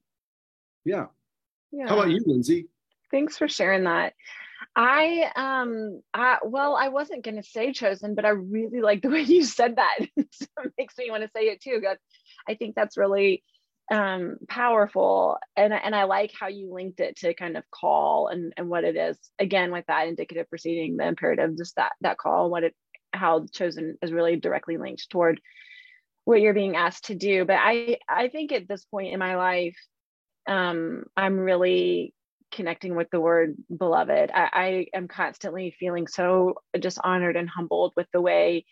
yeah. 0.86 1.06
Yeah. 1.72 1.88
How 1.88 1.96
about 1.96 2.10
you, 2.10 2.24
Lindsay? 2.26 2.68
Thanks 3.12 3.38
for 3.38 3.48
sharing 3.48 3.84
that. 3.84 4.14
I 4.76 5.32
um 5.36 6.02
I 6.14 6.38
well 6.44 6.76
I 6.76 6.90
wasn't 6.90 7.24
gonna 7.24 7.44
say 7.44 7.74
chosen, 7.74 8.16
but 8.16 8.26
I 8.26 8.30
really 8.30 8.82
like 8.82 9.02
the 9.02 9.10
way 9.10 9.22
you 9.22 9.44
said 9.44 9.76
that. 9.76 9.98
so 10.32 10.46
it 10.64 10.74
makes 10.78 10.98
me 10.98 11.12
want 11.12 11.24
to 11.24 11.30
say 11.36 11.44
it 11.46 11.62
too. 11.62 11.80
God, 11.82 11.98
I 12.48 12.56
think 12.56 12.76
that's 12.76 12.98
really 12.98 13.44
um 13.92 14.38
powerful 14.48 15.38
and 15.58 15.74
and 15.74 15.94
I 15.94 16.06
like 16.06 16.32
how 16.40 16.48
you 16.48 16.74
linked 16.74 17.02
it 17.02 17.18
to 17.18 17.34
kind 17.34 17.58
of 17.58 17.64
call 17.70 18.30
and 18.30 18.54
and 18.56 18.70
what 18.70 18.86
it 18.86 18.96
is 18.96 19.18
again 19.38 19.72
with 19.72 19.86
that 19.88 20.08
indicative 20.08 20.50
proceeding 20.50 20.96
the 20.96 21.06
imperative 21.06 21.58
just 21.58 21.76
that 21.76 21.92
that 22.00 22.18
call 22.18 22.50
what 22.50 22.64
it 22.64 22.74
how 23.12 23.46
chosen 23.52 23.98
is 24.02 24.14
really 24.14 24.38
directly 24.38 24.78
linked 24.78 25.10
toward 25.10 25.42
what 26.24 26.40
you're 26.40 26.54
being 26.54 26.78
asked 26.78 27.06
to 27.06 27.16
do 27.16 27.44
but 27.44 27.58
I 27.60 27.98
I 28.08 28.30
think 28.30 28.54
at 28.54 28.70
this 28.70 28.86
point 28.86 29.12
in 29.14 29.20
my 29.20 29.36
life 29.36 29.78
um 30.48 31.04
I'm 31.18 31.38
really 31.38 32.14
connecting 32.54 32.96
with 32.96 33.10
the 33.12 33.20
word 33.20 33.56
beloved. 33.76 34.32
I, 34.34 34.50
I 34.54 34.98
am 34.98 35.08
constantly 35.08 35.76
feeling 35.80 36.08
so 36.08 36.56
just 36.80 37.00
honored 37.04 37.36
and 37.36 37.50
humbled 37.50 37.94
with 37.96 38.08
the 38.14 38.22
way 38.22 38.66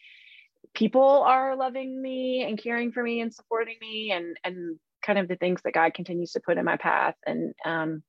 people 0.74 1.24
are 1.26 1.56
loving 1.56 2.02
me 2.02 2.44
and 2.48 2.62
caring 2.62 2.92
for 2.92 3.04
me 3.04 3.22
and 3.22 3.34
supporting 3.34 3.76
me 3.82 4.12
and 4.12 4.38
and 4.44 4.80
kind 5.02 5.20
of 5.20 5.28
the 5.28 5.36
things 5.36 5.62
that 5.64 5.74
God 5.74 5.94
continues 5.94 6.32
to 6.32 6.40
put 6.40 6.58
in 6.58 6.66
my 6.66 6.78
path. 6.78 7.16
And 7.26 7.54
um, 7.66 8.04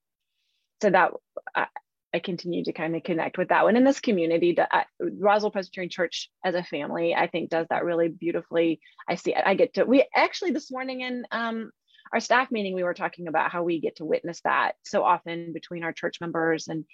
so 0.83 0.91
that 0.91 1.13
I, 1.55 1.67
I, 2.13 2.19
continue 2.19 2.65
to 2.65 2.73
kind 2.73 2.95
of 2.95 3.03
connect 3.03 3.39
with 3.39 3.49
that 3.49 3.65
one. 3.65 3.77
In 3.77 3.85
this 3.85 4.01
community, 4.01 4.53
the, 4.53 4.69
uh, 4.77 4.85
Roswell 5.01 5.51
Presbyterian 5.51 5.89
Church 5.89 6.29
as 6.45 6.55
a 6.55 6.63
family, 6.63 7.15
I 7.15 7.29
think 7.29 7.49
does 7.49 7.67
that 7.71 7.85
really 7.85 8.09
beautifully. 8.09 8.81
I 9.09 9.15
see, 9.15 9.35
I 9.35 9.55
get 9.55 9.75
to, 9.75 9.85
we 9.85 10.07
actually 10.15 10.51
this 10.51 10.71
morning 10.71 11.01
in 11.01 11.25
um, 11.31 11.71
our 12.13 12.21
staff 12.21 12.51
meeting, 12.51 12.75
we 12.75 12.83
were 12.85 12.95
talking 12.95 13.29
about 13.29 13.51
how 13.51 13.63
we 13.63 13.81
get 13.81 13.97
to 13.97 14.05
witness 14.05 14.41
that 14.43 14.73
so 14.83 15.03
often 15.03 15.53
between 15.53 15.83
our 15.83 15.93
church 15.93 16.21
members 16.21 16.69
and 16.69 16.85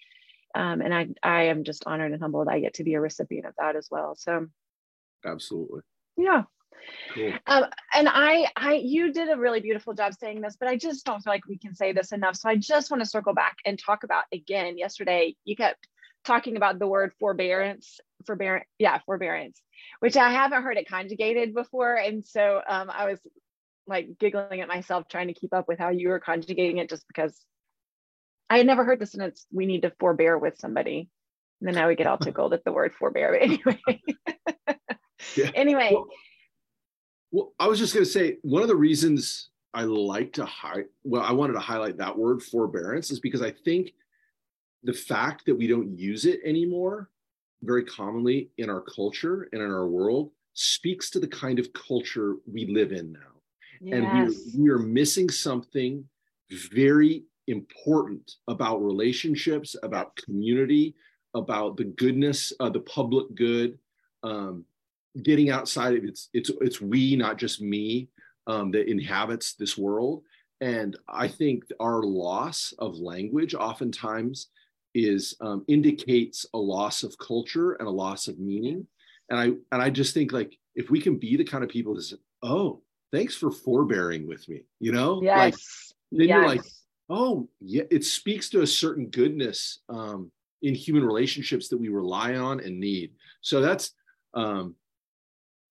um, 0.55 0.81
and 0.81 0.95
I 0.95 1.09
I 1.23 1.43
am 1.45 1.65
just 1.65 1.85
honored 1.87 2.13
and 2.13 2.23
humbled 2.23 2.49
I 2.49 2.61
get 2.61 2.75
to 2.75 2.85
be 2.85 2.95
a 2.95 3.01
recipient 3.01 3.47
of 3.47 3.55
that 3.59 3.77
as 3.77 3.89
well. 3.91 4.15
So 4.17 4.47
absolutely. 5.25 5.81
Yeah. 6.17 6.45
Cool. 7.15 7.33
Um, 7.47 7.65
and 7.95 8.09
I, 8.09 8.49
I, 8.57 8.75
you 8.75 9.13
did 9.13 9.29
a 9.29 9.37
really 9.37 9.61
beautiful 9.61 9.95
job 9.95 10.15
saying 10.15 10.41
this, 10.41 10.57
but 10.59 10.69
I 10.69 10.77
just 10.77 11.05
don't 11.05 11.21
feel 11.21 11.33
like 11.33 11.47
we 11.47 11.59
can 11.59 11.75
say 11.75 11.93
this 11.93 12.13
enough. 12.13 12.37
So 12.37 12.49
I 12.49 12.57
just 12.57 12.91
want 12.91 13.03
to 13.03 13.09
circle 13.09 13.35
back 13.35 13.57
and 13.65 13.79
talk 13.79 14.05
about 14.05 14.25
again. 14.33 14.79
Yesterday, 14.79 15.35
you 15.45 15.57
kept 15.57 15.87
talking 16.25 16.57
about 16.57 16.79
the 16.79 16.87
word 16.87 17.13
forbearance, 17.19 18.01
forbearance, 18.27 18.67
yeah, 18.79 18.99
forbearance, 19.07 19.61
which 20.01 20.17
I 20.17 20.31
haven't 20.31 20.63
heard 20.63 20.77
it 20.77 20.89
conjugated 20.89 21.55
before, 21.55 21.95
and 21.95 22.25
so 22.25 22.61
um, 22.69 22.91
I 22.91 23.07
was 23.07 23.19
like 23.89 24.19
giggling 24.19 24.61
at 24.61 24.69
myself 24.69 25.09
trying 25.09 25.29
to 25.29 25.35
keep 25.35 25.55
up 25.55 25.67
with 25.67 25.79
how 25.79 25.89
you 25.89 26.09
were 26.11 26.21
conjugating 26.21 26.79
it 26.79 26.91
just 26.91 27.07
because 27.09 27.45
I 28.51 28.59
had 28.59 28.67
never 28.67 28.85
heard 28.85 29.01
the 29.01 29.07
sentence 29.07 29.47
we 29.53 29.67
need 29.67 29.83
to 29.83 29.93
forbear 29.99 30.39
with 30.39 30.59
somebody. 30.59 31.09
And 31.61 31.69
then 31.69 31.75
now 31.75 31.89
we 31.89 31.97
get 31.97 32.07
all 32.07 32.19
tickled 32.23 32.53
at 32.53 32.65
the 32.65 32.73
word 32.73 32.93
forbear. 32.99 33.33
But 33.33 33.43
anyway. 33.43 34.03
yeah. 35.37 35.51
Anyway. 35.55 35.91
Well, 35.93 36.07
well, 37.31 37.53
I 37.59 37.67
was 37.67 37.79
just 37.79 37.93
gonna 37.93 38.07
say 38.07 38.39
one 38.43 38.63
of 38.63 38.69
the 38.69 38.77
reasons 38.77 39.51
I 39.75 39.83
like 39.83 40.33
to 40.35 40.47
highlight 40.47 40.87
well, 41.05 41.23
I 41.23 41.33
wanted 41.33 41.55
to 41.55 41.61
highlight 41.61 41.99
that 41.99 42.17
word 42.17 42.43
forbearance 42.43 43.11
is 43.11 43.21
because 43.21 43.43
I 43.43 43.51
think 43.51 43.93
the 44.83 44.95
fact 44.95 45.45
that 45.47 45.55
we 45.55 45.67
don't 45.67 45.99
use 45.99 46.25
it 46.25 46.41
anymore 46.45 47.11
very 47.63 47.85
commonly 47.85 48.51
in 48.57 48.71
our 48.71 48.81
culture 48.81 49.49
and 49.53 49.61
in 49.61 49.71
our 49.71 49.89
world 49.89 50.31
speaks 50.55 51.11
to 51.11 51.21
the 51.21 51.27
kind 51.27 51.59
of 51.59 51.73
culture 51.73 52.37
we 52.51 52.67
live 52.67 52.93
in 52.93 53.13
now 53.13 53.38
yes. 53.81 53.95
and 53.95 54.29
we, 54.29 54.63
we 54.65 54.71
are 54.71 54.79
missing 54.79 55.31
something 55.31 56.05
very 56.73 57.25
important 57.47 58.37
about 58.47 58.83
relationships 58.83 59.75
about 59.83 60.17
community 60.17 60.95
about 61.35 61.77
the 61.77 61.85
goodness 61.85 62.53
of 62.61 62.73
the 62.73 62.81
public 62.81 63.35
good 63.35 63.79
um, 64.23 64.65
getting 65.23 65.51
outside 65.51 65.97
of 65.97 66.05
it's 66.05 66.29
it's 66.33 66.51
it's 66.61 66.81
we 66.81 67.17
not 67.17 67.39
just 67.39 67.61
me 67.61 68.09
um, 68.47 68.71
that 68.71 68.91
inhabits 68.91 69.55
this 69.55 69.77
world 69.77 70.23
and 70.61 70.97
i 71.09 71.27
think 71.27 71.65
our 71.81 72.03
loss 72.03 72.75
of 72.79 72.97
language 72.97 73.55
oftentimes 73.55 74.49
is 74.95 75.35
um, 75.41 75.65
indicates 75.69 76.47
a 76.55 76.59
loss 76.59 77.03
of 77.03 77.17
culture 77.19 77.73
and 77.75 77.89
a 77.89 77.91
loss 77.91 78.29
of 78.29 78.39
meaning 78.39 78.87
and 79.31 79.39
i 79.39 79.45
and 79.73 79.83
i 79.83 79.89
just 79.89 80.15
think 80.15 80.33
like 80.33 80.57
if 80.75 80.91
we 80.91 81.01
can 81.01 81.17
be 81.17 81.37
the 81.37 81.45
kind 81.45 81.65
of 81.65 81.71
people 81.71 81.95
that 81.95 82.03
say 82.03 82.17
oh 82.43 82.83
thanks 83.13 83.35
for 83.35 83.51
forbearing 83.51 84.27
with 84.27 84.49
me 84.49 84.63
you 84.81 84.93
know 84.93 85.21
yes. 85.23 85.39
like 85.39 85.55
then 86.13 86.29
yes. 86.29 86.35
you're 86.37 86.49
like 86.49 86.63
oh 87.09 87.49
yeah 87.61 87.85
it 87.91 88.05
speaks 88.05 88.51
to 88.51 88.63
a 88.63 88.67
certain 88.67 89.07
goodness 89.07 89.81
um, 89.89 90.31
in 90.63 90.75
human 90.75 91.05
relationships 91.05 91.69
that 91.69 91.79
we 91.79 91.89
rely 91.89 92.35
on 92.35 92.61
and 92.61 92.79
need 92.79 93.13
so 93.41 93.61
that's 93.61 93.93
um 94.35 94.75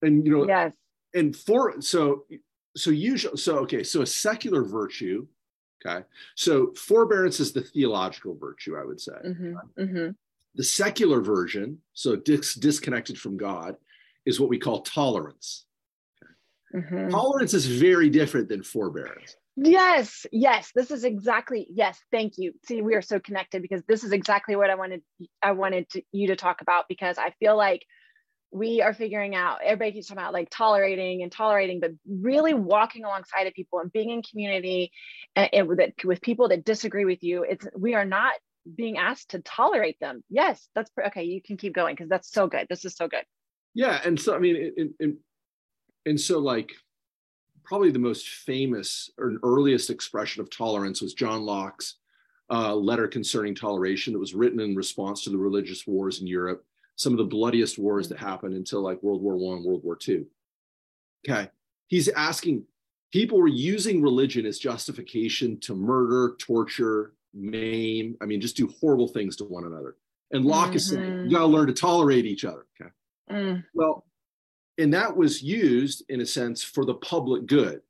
and 0.02 0.26
you 0.26 0.32
know 0.32 0.48
yes 0.48 0.72
and 1.14 1.36
for 1.36 1.82
so 1.82 2.24
so 2.76 2.92
usually 2.92 3.38
so 3.38 3.58
okay 3.60 3.84
so 3.84 4.02
a 4.02 4.06
secular 4.06 4.64
virtue 4.64 5.26
okay 5.86 6.04
so 6.36 6.74
forbearance 6.76 7.40
is 7.40 7.52
the 7.52 7.62
theological 7.62 8.36
virtue 8.36 8.76
i 8.78 8.84
would 8.84 9.00
say 9.00 9.14
mm-hmm, 9.26 9.54
mm-hmm. 9.80 10.10
the 10.56 10.64
secular 10.64 11.22
version 11.22 11.78
so 11.94 12.16
dis- 12.16 12.56
disconnected 12.56 13.18
from 13.18 13.38
god 13.38 13.76
is 14.26 14.40
what 14.40 14.50
we 14.50 14.60
call 14.60 14.82
tolerance 14.82 15.66
Mm-hmm. 16.76 17.10
Tolerance 17.10 17.54
is 17.54 17.66
very 17.66 18.10
different 18.10 18.50
than 18.50 18.64
forbearance. 18.64 19.36
Yes, 19.56 20.26
yes, 20.32 20.72
this 20.76 20.92
is 20.92 21.04
exactly 21.04 21.66
yes. 21.70 21.98
Thank 22.12 22.34
you. 22.38 22.54
See, 22.68 22.82
we 22.82 22.94
are 22.94 23.02
so 23.02 23.20
connected 23.20 23.64
because 23.64 23.82
this 23.88 24.04
is 24.04 24.12
exactly 24.12 24.56
what 24.56 24.70
I 24.70 24.76
wanted. 24.76 25.02
I 25.42 25.54
wanted 25.54 25.90
to, 25.92 26.04
you 26.12 26.28
to 26.28 26.36
talk 26.36 26.62
about 26.62 26.86
because 26.88 27.18
I 27.18 27.32
feel 27.40 27.58
like 27.58 27.84
we 28.52 28.82
are 28.82 28.94
figuring 28.94 29.36
out. 29.36 29.60
Everybody 29.64 29.94
keeps 29.94 30.08
talking 30.08 30.22
about 30.22 30.34
like 30.34 30.50
tolerating 30.50 31.24
and 31.24 31.32
tolerating, 31.32 31.80
but 31.80 31.92
really 32.08 32.54
walking 32.54 33.04
alongside 33.04 33.48
of 33.48 33.54
people 33.54 33.80
and 33.80 33.92
being 33.92 34.12
in 34.12 34.22
community 34.22 34.92
and, 35.36 35.50
and 35.52 35.68
with, 35.68 35.80
it, 35.80 35.96
with 36.04 36.22
people 36.22 36.50
that 36.50 36.64
disagree 36.64 37.06
with 37.06 37.24
you. 37.24 37.44
It's 37.44 37.68
we 37.76 37.96
are 37.96 38.06
not 38.06 38.34
being 38.76 38.98
asked 38.98 39.30
to 39.30 39.40
tolerate 39.40 40.00
them. 40.00 40.24
Yes, 40.30 40.68
that's 40.76 40.92
okay. 41.08 41.24
You 41.24 41.42
can 41.42 41.58
keep 41.58 41.74
going 41.74 41.96
because 41.96 42.10
that's 42.10 42.32
so 42.32 42.48
good. 42.48 42.68
This 42.70 42.86
is 42.86 42.96
so 42.96 43.08
good. 43.08 43.24
Yeah, 43.74 44.00
and 44.04 44.20
so 44.20 44.36
I 44.36 44.40
mean, 44.40 44.74
in, 44.78 44.94
in, 45.00 45.18
and 46.08 46.20
so 46.20 46.40
like 46.40 46.74
probably 47.64 47.92
the 47.92 48.00
most 48.00 48.30
famous 48.30 49.12
or 49.18 49.34
earliest 49.44 49.90
expression 49.90 50.42
of 50.42 50.50
tolerance 50.50 51.02
was 51.02 51.14
John 51.14 51.42
Locke's 51.42 51.96
uh, 52.50 52.74
letter 52.74 53.10
concerning 53.10 53.54
toleration 53.54 54.14
that 54.14 54.20
was 54.20 54.34
written 54.34 54.62
in 54.62 54.74
response 54.74 55.24
to 55.24 55.30
the 55.30 55.38
religious 55.38 55.86
wars 55.86 56.22
in 56.22 56.28
Europe, 56.28 56.64
some 56.96 57.12
of 57.12 57.18
the 57.18 57.26
bloodiest 57.26 57.78
wars 57.78 58.08
that 58.08 58.18
happened 58.18 58.56
until 58.56 58.82
like 58.82 59.04
World 59.04 59.22
War 59.22 59.36
One, 59.36 59.66
World 59.66 59.84
War 59.84 59.98
Two. 59.98 60.26
Okay, 61.28 61.50
he's 61.88 62.08
asking 62.08 62.64
people 63.12 63.38
were 63.38 63.50
using 63.50 64.02
religion 64.02 64.46
as 64.46 64.60
justification 64.60 65.60
to 65.60 65.76
murder, 65.76 66.36
torture, 66.40 67.14
maim. 67.34 68.16
I 68.22 68.26
mean, 68.26 68.40
just 68.40 68.56
do 68.56 68.74
horrible 68.80 69.10
things 69.10 69.36
to 69.38 69.44
one 69.44 69.66
another. 69.66 69.98
And 70.32 70.46
Locke 70.46 70.68
mm-hmm. 70.68 70.76
is 70.78 70.90
saying 70.90 71.26
you 71.26 71.32
got 71.32 71.40
to 71.40 71.46
learn 71.48 71.68
to 71.68 71.74
tolerate 71.74 72.26
each 72.26 72.46
other. 72.46 72.66
Okay. 72.80 72.92
Mm. 73.30 73.64
Well, 73.74 74.07
and 74.78 74.94
that 74.94 75.16
was 75.16 75.42
used 75.42 76.04
in 76.10 76.22
a 76.22 76.26
sense 76.26 76.64
for 76.64 76.86
the 76.86 76.96
public 76.96 77.46
good 77.46 77.82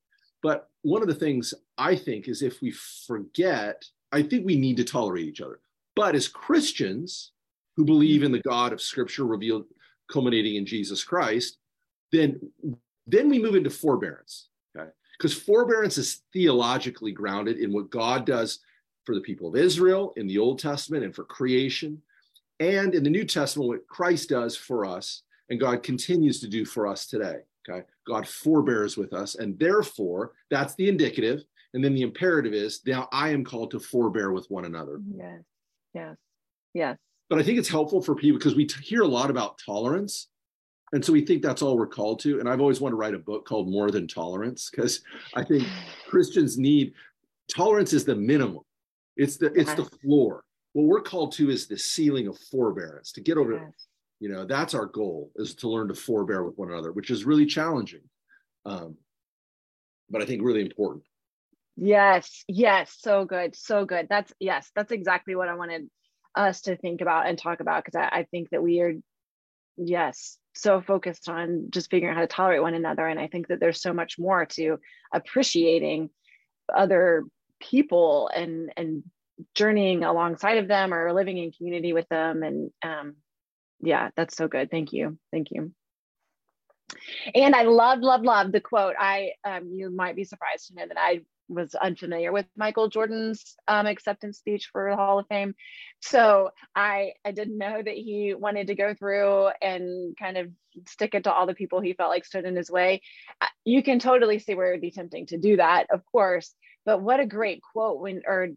but 0.42 0.70
one 0.84 1.02
of 1.02 1.08
the 1.08 1.16
things 1.16 1.54
I 1.78 1.96
think 1.96 2.28
is 2.28 2.42
if 2.42 2.62
we 2.62 2.72
forget, 2.72 3.84
I 4.12 4.22
think 4.22 4.46
we 4.46 4.56
need 4.56 4.78
to 4.78 4.84
tolerate 4.84 5.26
each 5.26 5.42
other. 5.42 5.60
But 5.96 6.16
as 6.16 6.28
Christians 6.28 7.32
who 7.76 7.86
believe 7.86 8.24
in 8.24 8.32
the 8.32 8.42
God 8.42 8.74
of 8.74 8.82
Scripture 8.82 9.26
revealed, 9.26 9.66
culminating 10.10 10.56
in 10.56 10.66
Jesus 10.66 11.04
Christ, 11.04 11.58
then 12.12 12.40
then 13.06 13.30
we 13.30 13.40
move 13.40 13.56
into 13.56 13.70
forbearance. 13.70 14.48
Okay, 14.78 14.90
because 15.18 15.34
forbearance 15.34 15.98
is 15.98 16.22
theologically 16.32 17.12
grounded 17.12 17.58
in 17.58 17.74
what 17.74 17.90
God 17.90 18.26
does 18.26 18.60
for 19.06 19.16
the 19.16 19.22
people 19.22 19.50
of 19.50 19.56
Israel 19.56 20.14
in 20.18 20.28
the 20.28 20.38
Old 20.38 20.60
Testament 20.60 21.04
and 21.04 21.14
for 21.14 21.26
creation, 21.26 22.02
and 22.60 22.96
in 22.96 23.04
the 23.04 23.10
New 23.10 23.26
Testament 23.26 23.68
what 23.68 23.88
Christ 23.88 24.30
does 24.30 24.56
for 24.56 24.86
us 24.86 25.24
and 25.50 25.60
God 25.60 25.84
continues 25.84 26.40
to 26.42 26.48
do 26.48 26.66
for 26.66 26.88
us 26.88 27.08
today. 27.08 27.38
Okay. 27.70 27.86
God 28.06 28.28
forbears 28.28 28.98
with 28.98 29.14
us. 29.14 29.36
And 29.36 29.58
therefore, 29.60 30.32
that's 30.50 30.76
the 30.76 30.88
indicative. 30.88 31.44
And 31.74 31.84
then 31.84 31.94
the 31.94 32.02
imperative 32.02 32.54
is 32.54 32.82
now 32.86 33.08
I 33.12 33.30
am 33.30 33.44
called 33.44 33.72
to 33.72 33.80
forbear 33.80 34.32
with 34.32 34.50
one 34.50 34.66
another. 34.66 35.00
Yes. 35.16 35.42
Yes. 35.94 36.16
Yes. 36.74 36.98
But 37.30 37.40
I 37.40 37.44
think 37.44 37.60
it's 37.60 37.68
helpful 37.68 38.02
for 38.02 38.16
people 38.16 38.38
because 38.38 38.56
we 38.56 38.66
t- 38.66 38.82
hear 38.82 39.02
a 39.02 39.08
lot 39.08 39.30
about 39.30 39.60
tolerance. 39.64 40.30
And 40.94 41.04
so 41.04 41.12
we 41.12 41.26
think 41.26 41.42
that's 41.42 41.62
all 41.62 41.78
we're 41.78 41.88
called 41.88 42.22
to. 42.22 42.40
And 42.40 42.48
I've 42.48 42.62
always 42.62 42.80
wanted 42.80 42.94
to 42.94 42.98
write 42.98 43.14
a 43.14 43.20
book 43.20 43.46
called 43.46 43.70
More 43.70 43.92
Than 43.92 44.08
Tolerance 44.08 44.70
because 44.70 45.02
I 45.36 45.44
think 45.44 45.68
Christians 46.08 46.58
need 46.58 46.94
tolerance 47.54 47.92
is 47.92 48.06
the 48.06 48.16
minimum. 48.16 48.62
It's 49.18 49.36
the 49.36 49.48
it's 49.54 49.74
the 49.74 49.86
floor. 49.86 50.44
What 50.72 50.86
we're 50.86 51.02
called 51.02 51.34
to 51.34 51.50
is 51.50 51.68
the 51.68 51.78
ceiling 51.78 52.28
of 52.28 52.38
forbearance 52.38 53.12
to 53.14 53.22
get 53.22 53.38
over 53.38 53.54
yes 53.54 53.87
you 54.20 54.30
know 54.30 54.46
that's 54.46 54.74
our 54.74 54.86
goal 54.86 55.32
is 55.36 55.56
to 55.56 55.70
learn 55.70 55.88
to 55.88 55.94
forbear 55.94 56.44
with 56.44 56.58
one 56.58 56.72
another 56.72 56.92
which 56.92 57.10
is 57.10 57.26
really 57.26 57.46
challenging 57.46 58.02
um, 58.66 58.96
but 60.10 60.22
i 60.22 60.26
think 60.26 60.42
really 60.44 60.62
important. 60.62 61.04
Yes 61.76 62.44
yes 62.48 62.96
so 63.00 63.26
good 63.26 63.56
so 63.56 63.86
good. 63.86 64.08
That's 64.10 64.34
yes 64.40 64.72
that's 64.76 64.92
exactly 64.92 65.36
what 65.36 65.48
i 65.48 65.56
wanted 65.56 65.90
us 66.36 66.62
to 66.62 66.76
think 66.76 67.02
about 67.02 67.28
and 67.28 67.38
talk 67.38 67.60
about 67.60 67.84
because 67.84 67.96
I, 67.96 68.20
I 68.20 68.24
think 68.24 68.50
that 68.50 68.64
we 68.64 68.80
are 68.82 68.94
yes 69.78 70.38
so 70.56 70.82
focused 70.82 71.30
on 71.30 71.68
just 71.70 71.92
figuring 71.92 72.12
out 72.12 72.18
how 72.18 72.22
to 72.22 72.28
tolerate 72.28 72.62
one 72.62 72.74
another 72.74 73.08
and 73.08 73.20
i 73.20 73.28
think 73.28 73.48
that 73.48 73.60
there's 73.60 73.82
so 73.82 73.94
much 73.94 74.18
more 74.18 74.46
to 74.46 74.80
appreciating 75.14 76.10
other 76.74 77.24
people 77.60 78.30
and 78.36 78.72
and 78.76 79.04
journeying 79.54 80.04
alongside 80.04 80.58
of 80.58 80.68
them 80.68 80.94
or 80.94 81.14
living 81.14 81.38
in 81.38 81.52
community 81.52 81.94
with 81.94 82.08
them 82.10 82.42
and 82.42 82.72
um, 82.84 83.16
yeah, 83.82 84.10
that's 84.16 84.36
so 84.36 84.48
good. 84.48 84.72
Thank 84.72 84.94
you. 84.94 85.18
Thank 85.32 85.52
you. 85.52 85.72
And 87.36 87.54
I 87.54 87.64
love, 87.64 88.00
love, 88.00 88.22
love 88.22 88.52
the 88.52 88.62
quote. 88.62 88.96
I, 88.98 89.32
um, 89.44 89.72
you 89.72 89.90
might 89.90 90.16
be 90.16 90.24
surprised 90.24 90.68
to 90.68 90.76
know 90.76 90.88
that 90.88 91.00
I 91.00 91.22
was 91.50 91.76
unfamiliar 91.76 92.32
with 92.32 92.46
Michael 92.58 92.90
Jordan's 92.90 93.56
um, 93.68 93.86
acceptance 93.86 94.38
speech 94.38 94.70
for 94.72 94.90
the 94.90 94.96
Hall 94.96 95.20
of 95.20 95.28
Fame. 95.28 95.56
So 96.02 96.52
I, 96.76 97.14
I 97.26 97.32
didn't 97.32 97.58
know 97.58 97.82
that 97.82 97.94
he 97.94 98.34
wanted 98.34 98.68
to 98.68 98.76
go 98.76 98.94
through 98.94 99.50
and 99.62 100.16
kind 100.18 100.38
of 100.38 100.50
stick 100.88 101.16
it 101.16 101.24
to 101.24 101.34
all 101.34 101.46
the 101.46 101.54
people 101.54 101.80
he 101.80 101.94
felt 101.94 102.10
like 102.10 102.26
stood 102.26 102.46
in 102.46 102.56
his 102.56 102.70
way. 102.70 103.02
You 103.64 103.82
can 103.84 104.00
totally 104.00 104.40
see 104.40 104.56
where 104.56 104.70
it 104.70 104.76
would 104.76 104.82
be 104.82 104.92
tempting 104.92 105.28
to 105.28 105.38
do 105.38 105.58
that, 105.58 105.88
of 105.90 106.06
course. 106.06 106.54
But 106.86 107.02
what 107.02 107.20
a 107.20 107.26
great 107.26 107.62
quote 107.62 108.00
when, 108.00 108.22
or 108.26 108.50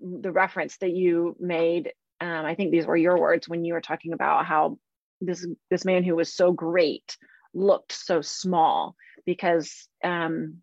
the 0.00 0.32
reference 0.32 0.76
that 0.78 0.92
you 0.92 1.36
made 1.38 1.92
um, 2.20 2.44
I 2.44 2.54
think 2.54 2.70
these 2.70 2.86
were 2.86 2.96
your 2.96 3.18
words 3.18 3.48
when 3.48 3.64
you 3.64 3.72
were 3.72 3.80
talking 3.80 4.12
about 4.12 4.44
how 4.44 4.78
this 5.20 5.46
this 5.70 5.84
man 5.84 6.04
who 6.04 6.16
was 6.16 6.32
so 6.32 6.52
great 6.52 7.16
looked 7.52 7.92
so 7.92 8.20
small 8.20 8.94
because 9.26 9.88
um 10.04 10.58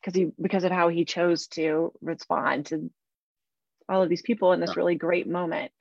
because 0.00 0.14
he 0.14 0.30
because 0.40 0.64
of 0.64 0.72
how 0.72 0.88
he 0.88 1.04
chose 1.04 1.46
to 1.46 1.92
respond 2.00 2.66
to 2.66 2.90
all 3.88 4.02
of 4.02 4.08
these 4.08 4.22
people 4.22 4.52
in 4.52 4.60
this 4.60 4.76
really 4.76 4.94
great 4.94 5.28
moment. 5.28 5.72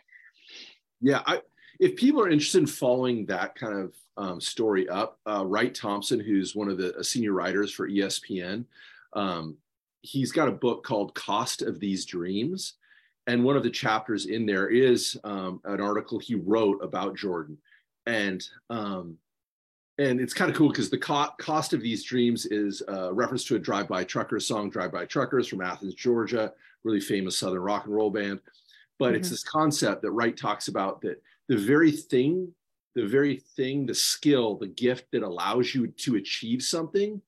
Yeah 1.01 1.21
i 1.25 1.41
if 1.79 1.95
people 1.95 2.21
are 2.21 2.29
interested 2.29 2.59
in 2.59 2.67
following 2.67 3.25
that 3.25 3.55
kind 3.55 3.79
of 3.79 3.95
um, 4.17 4.41
story 4.41 4.87
up 4.87 5.19
uh, 5.25 5.43
wright 5.45 5.73
thompson 5.73 6.19
who's 6.19 6.55
one 6.55 6.69
of 6.69 6.77
the 6.77 7.03
senior 7.03 7.33
writers 7.33 7.71
for 7.71 7.89
espn 7.89 8.65
um, 9.13 9.57
he's 10.01 10.31
got 10.31 10.47
a 10.47 10.51
book 10.51 10.83
called 10.83 11.15
cost 11.15 11.61
of 11.61 11.79
these 11.79 12.05
dreams 12.05 12.73
and 13.27 13.43
one 13.43 13.55
of 13.55 13.63
the 13.63 13.69
chapters 13.69 14.25
in 14.25 14.45
there 14.45 14.67
is 14.69 15.17
um, 15.23 15.61
an 15.65 15.79
article 15.79 16.19
he 16.19 16.35
wrote 16.35 16.83
about 16.83 17.15
Jordan, 17.15 17.57
and 18.05 18.43
um, 18.69 19.17
and 19.97 20.19
it's 20.19 20.33
kind 20.33 20.49
of 20.49 20.57
cool 20.57 20.69
because 20.69 20.89
the 20.89 20.97
co- 20.97 21.29
cost 21.37 21.73
of 21.73 21.81
these 21.81 22.03
dreams 22.03 22.45
is 22.47 22.81
a 22.87 23.13
reference 23.13 23.43
to 23.45 23.55
a 23.55 23.59
drive-by 23.59 24.03
truckers 24.03 24.47
song, 24.47 24.69
"Drive-by 24.69 25.05
Truckers" 25.05 25.47
from 25.47 25.61
Athens, 25.61 25.93
Georgia, 25.93 26.53
really 26.83 26.99
famous 26.99 27.37
Southern 27.37 27.61
rock 27.61 27.85
and 27.85 27.95
roll 27.95 28.09
band. 28.09 28.39
But 28.97 29.07
mm-hmm. 29.07 29.15
it's 29.15 29.29
this 29.29 29.43
concept 29.43 30.01
that 30.01 30.11
Wright 30.11 30.35
talks 30.35 30.67
about 30.67 31.01
that 31.01 31.21
the 31.47 31.57
very 31.57 31.91
thing, 31.91 32.53
the 32.95 33.05
very 33.05 33.37
thing, 33.55 33.85
the 33.85 33.95
skill, 33.95 34.55
the 34.55 34.67
gift 34.67 35.05
that 35.11 35.23
allows 35.23 35.75
you 35.75 35.87
to 35.87 36.15
achieve 36.15 36.63
something 36.63 37.21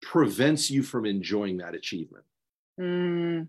prevents 0.00 0.70
you 0.70 0.82
from 0.82 1.06
enjoying 1.06 1.58
that 1.58 1.74
achievement. 1.74 2.24
Mm. 2.80 3.48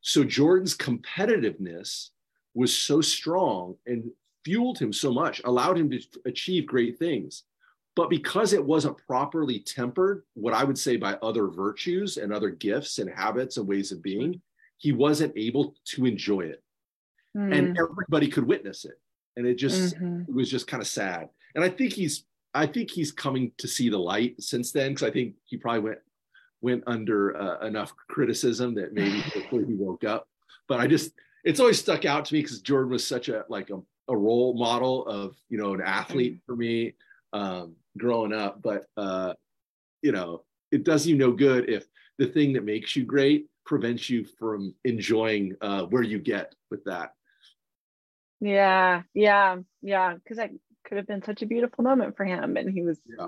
So 0.00 0.24
Jordan's 0.24 0.76
competitiveness 0.76 2.10
was 2.54 2.76
so 2.76 3.00
strong 3.00 3.76
and 3.86 4.10
fueled 4.44 4.78
him 4.78 4.92
so 4.92 5.12
much, 5.12 5.40
allowed 5.44 5.78
him 5.78 5.90
to 5.90 6.00
achieve 6.24 6.66
great 6.66 6.98
things. 6.98 7.44
But 7.94 8.10
because 8.10 8.52
it 8.52 8.64
wasn't 8.64 8.96
properly 9.06 9.58
tempered, 9.58 10.22
what 10.34 10.54
I 10.54 10.62
would 10.62 10.78
say 10.78 10.96
by 10.96 11.14
other 11.14 11.48
virtues 11.48 12.16
and 12.16 12.32
other 12.32 12.50
gifts 12.50 12.98
and 12.98 13.10
habits 13.10 13.56
and 13.56 13.66
ways 13.66 13.90
of 13.90 14.02
being, 14.02 14.40
he 14.76 14.92
wasn't 14.92 15.36
able 15.36 15.74
to 15.86 16.06
enjoy 16.06 16.42
it. 16.42 16.62
Mm. 17.36 17.56
And 17.56 17.78
everybody 17.78 18.28
could 18.28 18.46
witness 18.46 18.84
it. 18.84 19.00
And 19.36 19.46
it 19.46 19.56
just 19.56 19.96
mm-hmm. 19.96 20.22
it 20.28 20.34
was 20.34 20.50
just 20.50 20.66
kind 20.66 20.80
of 20.80 20.86
sad. 20.86 21.28
And 21.54 21.64
I 21.64 21.68
think 21.68 21.92
he's 21.92 22.24
I 22.54 22.66
think 22.66 22.90
he's 22.90 23.12
coming 23.12 23.52
to 23.58 23.68
see 23.68 23.88
the 23.88 23.98
light 23.98 24.40
since 24.42 24.72
then 24.72 24.92
because 24.92 25.08
I 25.08 25.10
think 25.10 25.34
he 25.44 25.56
probably 25.56 25.80
went 25.80 25.98
went 26.60 26.82
under 26.86 27.36
uh, 27.36 27.66
enough 27.66 27.94
criticism 28.08 28.74
that 28.74 28.92
maybe 28.92 29.22
before 29.34 29.60
he 29.60 29.74
woke 29.74 30.04
up. 30.04 30.28
But 30.68 30.80
I 30.80 30.86
just, 30.86 31.12
it's 31.44 31.60
always 31.60 31.78
stuck 31.78 32.04
out 32.04 32.24
to 32.26 32.34
me 32.34 32.42
because 32.42 32.60
Jordan 32.60 32.90
was 32.90 33.06
such 33.06 33.28
a 33.28 33.44
like 33.48 33.70
a, 33.70 33.80
a 34.08 34.16
role 34.16 34.54
model 34.54 35.06
of 35.06 35.36
you 35.48 35.58
know 35.58 35.74
an 35.74 35.80
athlete 35.80 36.34
mm-hmm. 36.34 36.52
for 36.52 36.56
me 36.56 36.94
um, 37.32 37.76
growing 37.96 38.32
up. 38.32 38.60
But 38.62 38.86
uh, 38.96 39.34
you 40.02 40.12
know, 40.12 40.44
it 40.70 40.84
does 40.84 41.06
you 41.06 41.16
no 41.16 41.32
good 41.32 41.68
if 41.68 41.86
the 42.18 42.26
thing 42.26 42.52
that 42.54 42.64
makes 42.64 42.96
you 42.96 43.04
great 43.04 43.46
prevents 43.64 44.10
you 44.10 44.24
from 44.24 44.74
enjoying 44.84 45.56
uh, 45.60 45.82
where 45.84 46.02
you 46.02 46.18
get 46.18 46.54
with 46.70 46.84
that. 46.84 47.12
Yeah, 48.40 49.02
yeah, 49.14 49.56
yeah. 49.82 50.14
Because 50.14 50.36
that 50.36 50.50
could 50.84 50.96
have 50.96 51.06
been 51.06 51.22
such 51.22 51.42
a 51.42 51.46
beautiful 51.46 51.84
moment 51.84 52.16
for 52.16 52.24
him, 52.24 52.56
and 52.56 52.70
he 52.70 52.82
was 52.82 52.98
yeah 53.06 53.26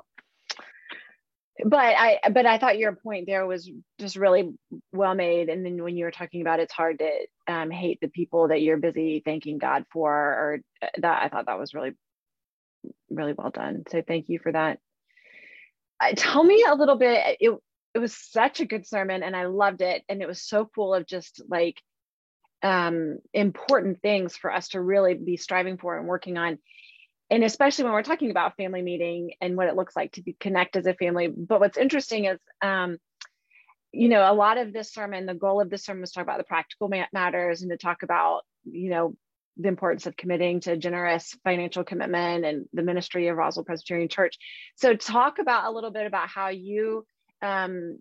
but 1.65 1.79
I 1.79 2.21
but 2.33 2.47
I 2.47 2.59
thought 2.59 2.79
your 2.79 2.93
point 2.95 3.27
there 3.27 3.47
was 3.47 3.71
just 3.99 4.17
really 4.17 4.55
well 4.93 5.15
made. 5.15 5.49
And 5.49 5.65
then 5.65 5.83
when 5.83 5.97
you 5.97 6.05
were 6.05 6.11
talking 6.11 6.41
about 6.41 6.61
it's 6.61 6.73
hard 6.73 7.01
to 7.01 7.53
um, 7.53 7.71
hate 7.71 7.99
the 8.01 8.09
people 8.09 8.49
that 8.49 8.63
you're 8.63 8.77
busy 8.77 9.23
thanking 9.25 9.59
God 9.59 9.85
for, 9.93 10.13
or 10.13 10.59
uh, 10.83 10.87
that 10.99 11.23
I 11.23 11.29
thought 11.29 11.47
that 11.47 11.59
was 11.59 11.75
really 11.75 11.93
really 13.11 13.35
well 13.37 13.51
done. 13.51 13.85
So 13.91 14.03
thank 14.07 14.29
you 14.29 14.39
for 14.39 14.53
that. 14.53 14.79
Uh, 16.01 16.13
tell 16.17 16.43
me 16.43 16.65
a 16.67 16.75
little 16.75 16.97
bit. 16.97 17.37
It 17.41 17.59
it 17.95 17.99
was 17.99 18.15
such 18.15 18.61
a 18.61 18.67
good 18.67 18.87
sermon, 18.87 19.23
and 19.23 19.35
I 19.35 19.47
loved 19.47 19.83
it, 19.83 20.03
and 20.09 20.23
it 20.23 20.29
was 20.29 20.43
so 20.43 20.71
full 20.75 20.95
of 20.95 21.07
just 21.07 21.43
like 21.49 21.81
um 22.63 23.19
important 23.33 24.03
things 24.03 24.37
for 24.37 24.53
us 24.53 24.69
to 24.69 24.81
really 24.83 25.15
be 25.15 25.39
striving 25.39 25.79
for 25.79 25.97
and 25.97 26.07
working 26.07 26.37
on 26.37 26.59
and 27.31 27.45
especially 27.45 27.85
when 27.85 27.93
we're 27.93 28.03
talking 28.03 28.31
about 28.31 28.57
family 28.57 28.83
meeting 28.83 29.33
and 29.41 29.57
what 29.57 29.69
it 29.69 29.77
looks 29.77 29.95
like 29.97 30.13
to 30.13 30.23
be 30.23 30.37
connect 30.39 30.77
as 30.77 30.87
a 30.87 30.95
family 30.95 31.29
but 31.29 31.61
what's 31.61 31.79
interesting 31.79 32.27
is 32.27 32.39
um, 32.63 32.99
you 33.93 34.09
know 34.09 34.31
a 34.31 34.35
lot 34.35 34.59
of 34.59 34.73
this 34.73 34.93
sermon 34.93 35.27
the 35.27 35.35
goal 35.35 35.61
of 35.61 35.71
this 35.71 35.85
sermon 35.85 36.01
was 36.01 36.11
to 36.11 36.15
talk 36.17 36.25
about 36.25 36.39
the 36.39 36.45
practical 36.45 36.91
matters 37.13 37.63
and 37.63 37.71
to 37.71 37.77
talk 37.77 38.03
about 38.03 38.43
you 38.65 38.91
know 38.91 39.15
the 39.57 39.69
importance 39.69 40.07
of 40.07 40.17
committing 40.17 40.61
to 40.61 40.77
generous 40.77 41.37
financial 41.45 41.85
commitment 41.85 42.45
and 42.45 42.67
the 42.73 42.83
ministry 42.83 43.29
of 43.29 43.37
Roswell 43.37 43.65
Presbyterian 43.65 44.09
Church. 44.09 44.39
So 44.77 44.95
talk 44.95 45.39
about 45.39 45.67
a 45.67 45.71
little 45.71 45.91
bit 45.91 46.07
about 46.07 46.29
how 46.29 46.49
you 46.49 47.05
um, 47.43 47.99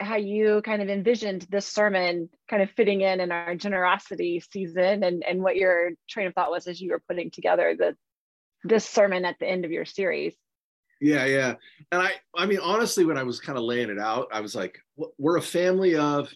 how 0.00 0.16
you 0.16 0.62
kind 0.62 0.80
of 0.80 0.88
envisioned 0.88 1.46
this 1.50 1.66
sermon 1.66 2.28
kind 2.48 2.62
of 2.62 2.70
fitting 2.70 3.00
in 3.00 3.20
in 3.20 3.32
our 3.32 3.56
generosity 3.56 4.40
season 4.52 5.02
and 5.02 5.24
and 5.24 5.42
what 5.42 5.56
your 5.56 5.90
train 6.08 6.28
of 6.28 6.34
thought 6.34 6.50
was 6.50 6.66
as 6.68 6.80
you 6.80 6.90
were 6.90 7.02
putting 7.08 7.30
together 7.30 7.74
the 7.76 7.96
this 8.64 8.88
sermon 8.88 9.24
at 9.24 9.36
the 9.38 9.46
end 9.46 9.64
of 9.64 9.70
your 9.70 9.84
series. 9.84 10.34
Yeah, 11.00 11.26
yeah. 11.26 11.54
And 11.92 12.02
I 12.02 12.12
I 12.34 12.46
mean 12.46 12.58
honestly 12.60 13.04
when 13.04 13.18
I 13.18 13.22
was 13.22 13.40
kind 13.40 13.56
of 13.56 13.64
laying 13.64 13.90
it 13.90 13.98
out, 13.98 14.28
I 14.32 14.40
was 14.40 14.54
like 14.54 14.78
we're 15.18 15.36
a 15.36 15.42
family 15.42 15.96
of 15.96 16.32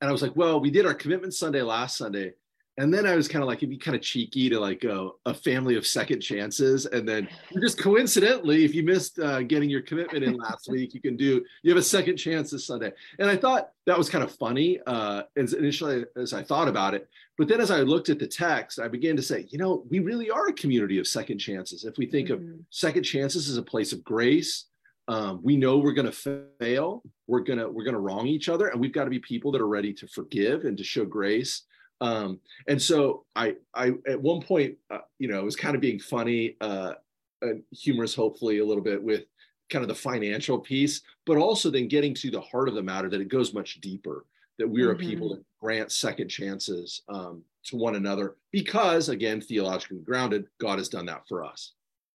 and 0.00 0.08
I 0.08 0.12
was 0.12 0.22
like, 0.22 0.36
well, 0.36 0.60
we 0.60 0.70
did 0.70 0.86
our 0.86 0.94
commitment 0.94 1.34
Sunday 1.34 1.62
last 1.62 1.96
Sunday, 1.96 2.32
and 2.76 2.92
then 2.92 3.06
I 3.06 3.14
was 3.14 3.28
kind 3.28 3.42
of 3.42 3.46
like, 3.46 3.58
it'd 3.58 3.70
be 3.70 3.78
kind 3.78 3.94
of 3.94 4.02
cheeky 4.02 4.48
to 4.50 4.58
like 4.58 4.80
go 4.80 5.18
a 5.26 5.32
family 5.32 5.76
of 5.76 5.86
second 5.86 6.20
chances. 6.20 6.86
And 6.86 7.08
then 7.08 7.28
just 7.60 7.78
coincidentally, 7.78 8.64
if 8.64 8.74
you 8.74 8.82
missed 8.82 9.20
uh, 9.20 9.42
getting 9.42 9.70
your 9.70 9.82
commitment 9.82 10.24
in 10.24 10.36
last 10.38 10.68
week, 10.68 10.92
you 10.92 11.00
can 11.00 11.16
do, 11.16 11.44
you 11.62 11.70
have 11.70 11.78
a 11.78 11.82
second 11.82 12.16
chance 12.16 12.50
this 12.50 12.66
Sunday. 12.66 12.92
And 13.20 13.30
I 13.30 13.36
thought 13.36 13.70
that 13.86 13.96
was 13.96 14.10
kind 14.10 14.24
of 14.24 14.32
funny 14.32 14.80
uh, 14.88 15.22
as 15.36 15.52
initially 15.52 16.04
as 16.16 16.32
I 16.32 16.42
thought 16.42 16.66
about 16.66 16.94
it. 16.94 17.08
But 17.38 17.46
then 17.46 17.60
as 17.60 17.70
I 17.70 17.80
looked 17.80 18.08
at 18.08 18.18
the 18.18 18.26
text, 18.26 18.80
I 18.80 18.88
began 18.88 19.14
to 19.16 19.22
say, 19.22 19.46
you 19.50 19.58
know, 19.58 19.84
we 19.88 20.00
really 20.00 20.30
are 20.30 20.48
a 20.48 20.52
community 20.52 20.98
of 20.98 21.06
second 21.06 21.38
chances. 21.38 21.84
If 21.84 21.96
we 21.96 22.06
think 22.06 22.28
mm-hmm. 22.30 22.54
of 22.54 22.58
second 22.70 23.04
chances 23.04 23.48
as 23.48 23.56
a 23.56 23.62
place 23.62 23.92
of 23.92 24.02
grace, 24.02 24.64
um, 25.06 25.38
we 25.44 25.56
know 25.56 25.78
we're 25.78 25.92
going 25.92 26.10
to 26.10 26.48
fail. 26.58 27.02
We're 27.28 27.40
going 27.40 27.58
to, 27.60 27.68
we're 27.68 27.84
going 27.84 27.94
to 27.94 28.00
wrong 28.00 28.26
each 28.26 28.48
other. 28.48 28.68
And 28.68 28.80
we've 28.80 28.92
got 28.92 29.04
to 29.04 29.10
be 29.10 29.20
people 29.20 29.52
that 29.52 29.60
are 29.60 29.68
ready 29.68 29.92
to 29.92 30.08
forgive 30.08 30.64
and 30.64 30.76
to 30.76 30.82
show 30.82 31.04
grace 31.04 31.62
um, 32.04 32.40
and 32.68 32.80
so 32.80 33.24
I, 33.34 33.56
I 33.74 33.92
at 34.06 34.20
one 34.20 34.42
point, 34.42 34.76
uh, 34.90 34.98
you 35.18 35.28
know, 35.28 35.40
it 35.40 35.44
was 35.44 35.56
kind 35.56 35.74
of 35.74 35.80
being 35.80 35.98
funny, 35.98 36.56
uh, 36.60 36.94
and 37.42 37.62
humorous, 37.72 38.14
hopefully 38.14 38.58
a 38.58 38.64
little 38.64 38.82
bit 38.82 39.02
with 39.02 39.24
kind 39.70 39.82
of 39.82 39.88
the 39.88 39.94
financial 39.94 40.58
piece, 40.58 41.00
but 41.26 41.36
also 41.36 41.70
then 41.70 41.88
getting 41.88 42.14
to 42.14 42.30
the 42.30 42.40
heart 42.40 42.68
of 42.68 42.74
the 42.74 42.82
matter 42.82 43.08
that 43.08 43.20
it 43.20 43.28
goes 43.28 43.54
much 43.54 43.80
deeper. 43.80 44.26
That 44.58 44.68
we 44.68 44.82
are 44.82 44.94
mm-hmm. 44.94 45.04
a 45.04 45.08
people 45.08 45.28
that 45.30 45.44
grant 45.60 45.90
second 45.90 46.28
chances 46.28 47.02
um, 47.08 47.42
to 47.64 47.76
one 47.76 47.96
another 47.96 48.36
because, 48.52 49.08
again, 49.08 49.40
theologically 49.40 49.98
grounded, 49.98 50.46
God 50.60 50.78
has 50.78 50.88
done 50.88 51.06
that 51.06 51.26
for 51.26 51.42
us. 51.44 51.72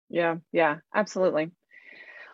Yeah, 0.10 0.36
yeah, 0.52 0.78
absolutely. 0.94 1.52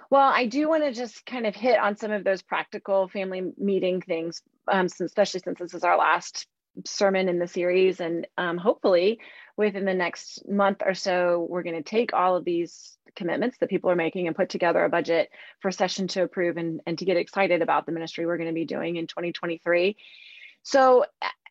Well, 0.10 0.30
I 0.30 0.46
do 0.46 0.68
want 0.68 0.84
to 0.84 0.92
just 0.92 1.26
kind 1.26 1.48
of 1.48 1.56
hit 1.56 1.80
on 1.80 1.96
some 1.96 2.12
of 2.12 2.24
those 2.24 2.42
practical 2.42 3.08
family 3.08 3.52
meeting 3.58 4.02
things, 4.02 4.42
um, 4.72 4.88
especially 5.02 5.40
since 5.40 5.60
this 5.60 5.74
is 5.74 5.84
our 5.84 5.98
last 5.98 6.48
sermon 6.86 7.30
in 7.30 7.40
the 7.40 7.48
series. 7.48 8.00
And 8.00 8.28
um, 8.38 8.58
hopefully, 8.58 9.20
within 9.58 9.86
the 9.86 9.94
next 9.94 10.48
month 10.48 10.82
or 10.86 10.94
so, 10.94 11.46
we're 11.50 11.64
going 11.64 11.76
to 11.76 11.84
take 11.84 12.14
all 12.14 12.36
of 12.36 12.46
these 12.46 12.98
commitments 13.16 13.58
that 13.60 13.70
people 13.70 13.92
are 13.92 13.96
making 13.96 14.28
and 14.28 14.36
put 14.36 14.50
together 14.50 14.84
a 14.84 14.90
budget 14.90 15.30
for 15.60 15.72
session 15.72 16.08
to 16.08 16.24
approve 16.24 16.58
and, 16.58 16.82
and 16.88 16.98
to 16.98 17.06
get 17.06 17.18
excited 17.18 17.62
about 17.62 17.86
the 17.86 17.92
ministry 17.92 18.26
we're 18.26 18.38
going 18.38 18.50
to 18.50 18.54
be 18.54 18.66
doing 18.66 18.96
in 18.96 19.08
2023. 19.08 19.96
So 20.64 21.06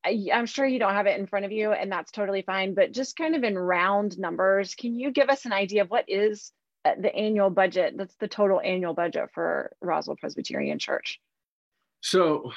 I'm 0.05 0.47
sure 0.47 0.67
you 0.67 0.79
don't 0.79 0.95
have 0.95 1.07
it 1.07 1.19
in 1.19 1.27
front 1.27 1.45
of 1.45 1.53
you, 1.53 1.73
and 1.73 1.93
that's 1.93 2.11
totally 2.11 2.43
fine. 2.43 2.75
But 2.75 2.93
just 2.93 3.17
kind 3.17 3.37
of 3.37 3.45
in 3.45 3.57
round 3.57 4.19
numbers, 4.19 4.75
can 4.75 4.95
you 4.95 5.13
give 5.13 5.29
us 5.29 5.45
an 5.45 5.53
idea 5.53 5.83
of 5.83 5.91
what 5.91 6.07
is 6.09 6.51
uh, 6.85 6.93
the 6.99 7.15
annual 7.15 7.51
budget? 7.51 7.95
That's 7.97 8.17
the 8.17 8.29
total 8.29 8.61
annual 8.61 8.95
budget 8.95 9.31
for 9.33 9.73
Roswell 9.81 10.17
Presbyterian 10.17 10.79
Church. 10.79 11.21
So 12.01 12.53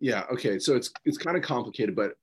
yeah 0.00 0.24
okay 0.30 0.58
so 0.58 0.76
it's 0.76 0.90
it's 1.04 1.18
kind 1.18 1.36
of 1.36 1.42
complicated 1.42 1.94
but 1.94 2.14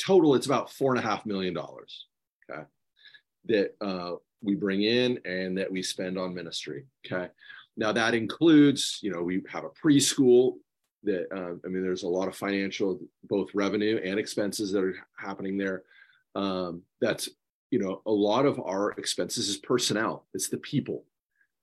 total 0.00 0.34
it's 0.34 0.46
about 0.46 0.70
four 0.70 0.94
and 0.94 1.02
a 1.02 1.06
half 1.06 1.26
million 1.26 1.52
dollars 1.52 2.06
okay 2.50 2.62
that 3.46 3.74
uh, 3.80 4.12
we 4.42 4.54
bring 4.54 4.82
in 4.82 5.18
and 5.24 5.56
that 5.56 5.70
we 5.70 5.82
spend 5.82 6.18
on 6.18 6.34
ministry 6.34 6.84
okay? 7.06 7.28
Now 7.76 7.92
that 7.92 8.14
includes 8.14 8.98
you 9.02 9.10
know 9.10 9.22
we 9.22 9.42
have 9.48 9.64
a 9.64 9.70
preschool 9.70 10.54
that 11.04 11.26
uh, 11.32 11.54
i 11.64 11.68
mean 11.68 11.82
there's 11.82 12.02
a 12.02 12.08
lot 12.08 12.28
of 12.28 12.36
financial 12.36 12.98
both 13.24 13.54
revenue 13.54 14.00
and 14.04 14.18
expenses 14.18 14.72
that 14.72 14.82
are 14.82 14.96
happening 15.16 15.56
there. 15.56 15.84
Um, 16.34 16.82
that's 17.00 17.28
you 17.70 17.78
know 17.78 18.02
a 18.06 18.10
lot 18.10 18.46
of 18.46 18.58
our 18.60 18.92
expenses 18.92 19.48
is 19.48 19.58
personnel 19.58 20.26
it's 20.34 20.48
the 20.48 20.58
people. 20.58 21.04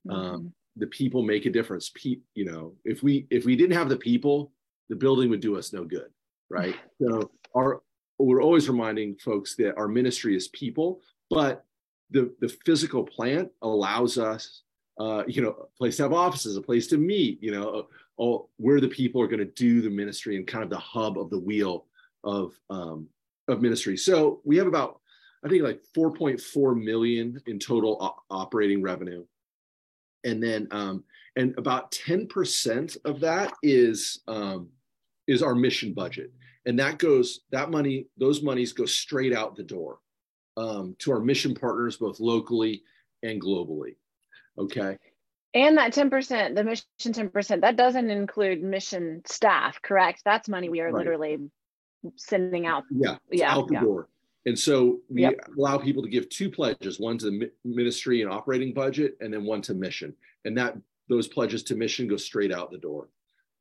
Um, 0.09 0.15
mm-hmm. 0.17 0.35
um, 0.35 0.53
the 0.77 0.87
people 0.87 1.23
make 1.23 1.45
a 1.45 1.49
difference. 1.51 1.89
Pe- 1.89 2.21
you 2.33 2.45
know 2.45 2.73
if 2.85 3.03
we 3.03 3.27
if 3.29 3.45
we 3.45 3.55
didn't 3.55 3.75
have 3.75 3.89
the 3.89 3.97
people 3.97 4.51
the 4.89 4.95
building 4.95 5.29
would 5.29 5.39
do 5.39 5.57
us 5.57 5.73
no 5.73 5.83
good, 5.83 6.09
right? 6.49 6.75
so 7.01 7.31
our 7.55 7.81
we're 8.17 8.41
always 8.41 8.69
reminding 8.69 9.15
folks 9.17 9.55
that 9.55 9.75
our 9.75 9.89
ministry 9.89 10.35
is 10.35 10.47
people, 10.49 11.01
but 11.29 11.65
the 12.11 12.33
the 12.39 12.49
physical 12.65 13.03
plant 13.03 13.49
allows 13.61 14.17
us, 14.17 14.61
uh, 14.99 15.23
you 15.27 15.41
know, 15.41 15.49
a 15.49 15.77
place 15.77 15.97
to 15.97 16.03
have 16.03 16.13
offices, 16.13 16.55
a 16.55 16.61
place 16.61 16.87
to 16.87 16.97
meet, 16.97 17.41
you 17.41 17.51
know, 17.51 17.87
all, 18.17 18.49
where 18.57 18.79
the 18.79 18.87
people 18.87 19.21
are 19.21 19.27
going 19.27 19.39
to 19.39 19.45
do 19.45 19.81
the 19.81 19.89
ministry 19.89 20.37
and 20.37 20.47
kind 20.47 20.63
of 20.63 20.69
the 20.69 20.77
hub 20.77 21.19
of 21.19 21.29
the 21.29 21.39
wheel 21.39 21.85
of 22.23 22.53
um, 22.69 23.07
of 23.47 23.61
ministry. 23.61 23.97
So 23.97 24.41
we 24.43 24.57
have 24.57 24.67
about 24.67 25.01
I 25.45 25.47
think 25.47 25.63
like 25.63 25.81
4.4 25.95 26.83
million 26.83 27.39
in 27.45 27.59
total 27.59 28.23
operating 28.31 28.81
revenue. 28.81 29.23
And 30.23 30.41
then 30.41 30.67
um, 30.71 31.03
and 31.35 31.57
about 31.57 31.91
10% 31.91 32.97
of 33.05 33.19
that 33.19 33.53
is 33.61 34.21
um, 34.27 34.69
is 35.27 35.41
our 35.41 35.55
mission 35.55 35.93
budget. 35.93 36.31
And 36.65 36.79
that 36.79 36.97
goes 36.97 37.41
that 37.51 37.69
money 37.69 38.07
those 38.17 38.41
monies 38.41 38.73
go 38.73 38.85
straight 38.85 39.33
out 39.33 39.55
the 39.55 39.63
door 39.63 39.99
um, 40.57 40.95
to 40.99 41.11
our 41.11 41.19
mission 41.19 41.53
partners 41.53 41.97
both 41.97 42.19
locally 42.19 42.83
and 43.23 43.41
globally. 43.41 43.95
Okay? 44.57 44.97
And 45.53 45.77
that 45.77 45.93
10% 45.93 46.55
the 46.55 46.63
mission 46.63 46.85
10% 46.99 47.61
that 47.61 47.75
doesn't 47.75 48.09
include 48.09 48.63
mission 48.63 49.21
staff 49.25 49.81
correct? 49.81 50.21
That's 50.25 50.49
money 50.49 50.69
we 50.69 50.81
are 50.81 50.85
right. 50.85 50.95
literally 50.95 51.37
sending 52.17 52.65
out. 52.65 52.83
Yeah 52.89 53.17
yeah 53.31 53.53
out 53.53 53.67
the 53.67 53.75
yeah. 53.75 53.81
door. 53.81 54.09
And 54.47 54.57
so 54.57 54.99
we 55.09 55.23
yep. 55.23 55.39
allow 55.57 55.77
people 55.79 56.03
to 56.03 56.09
give 56.09 56.29
two 56.29 56.51
pledges 56.51 56.99
one 56.99 57.17
to 57.17 57.25
the 57.25 57.51
ministry 57.63 58.21
and 58.21 58.31
operating 58.31 58.73
budget 58.73 59.17
and 59.19 59.33
then 59.33 59.43
one 59.43 59.61
to 59.63 59.73
mission. 59.73 60.13
And 60.45 60.55
that 60.57 60.75
those 61.09 61.27
pledges 61.27 61.63
to 61.63 61.75
mission 61.75 62.07
go 62.07 62.17
straight 62.17 62.51
out 62.51 62.71
the 62.71 62.77
door 62.77 63.09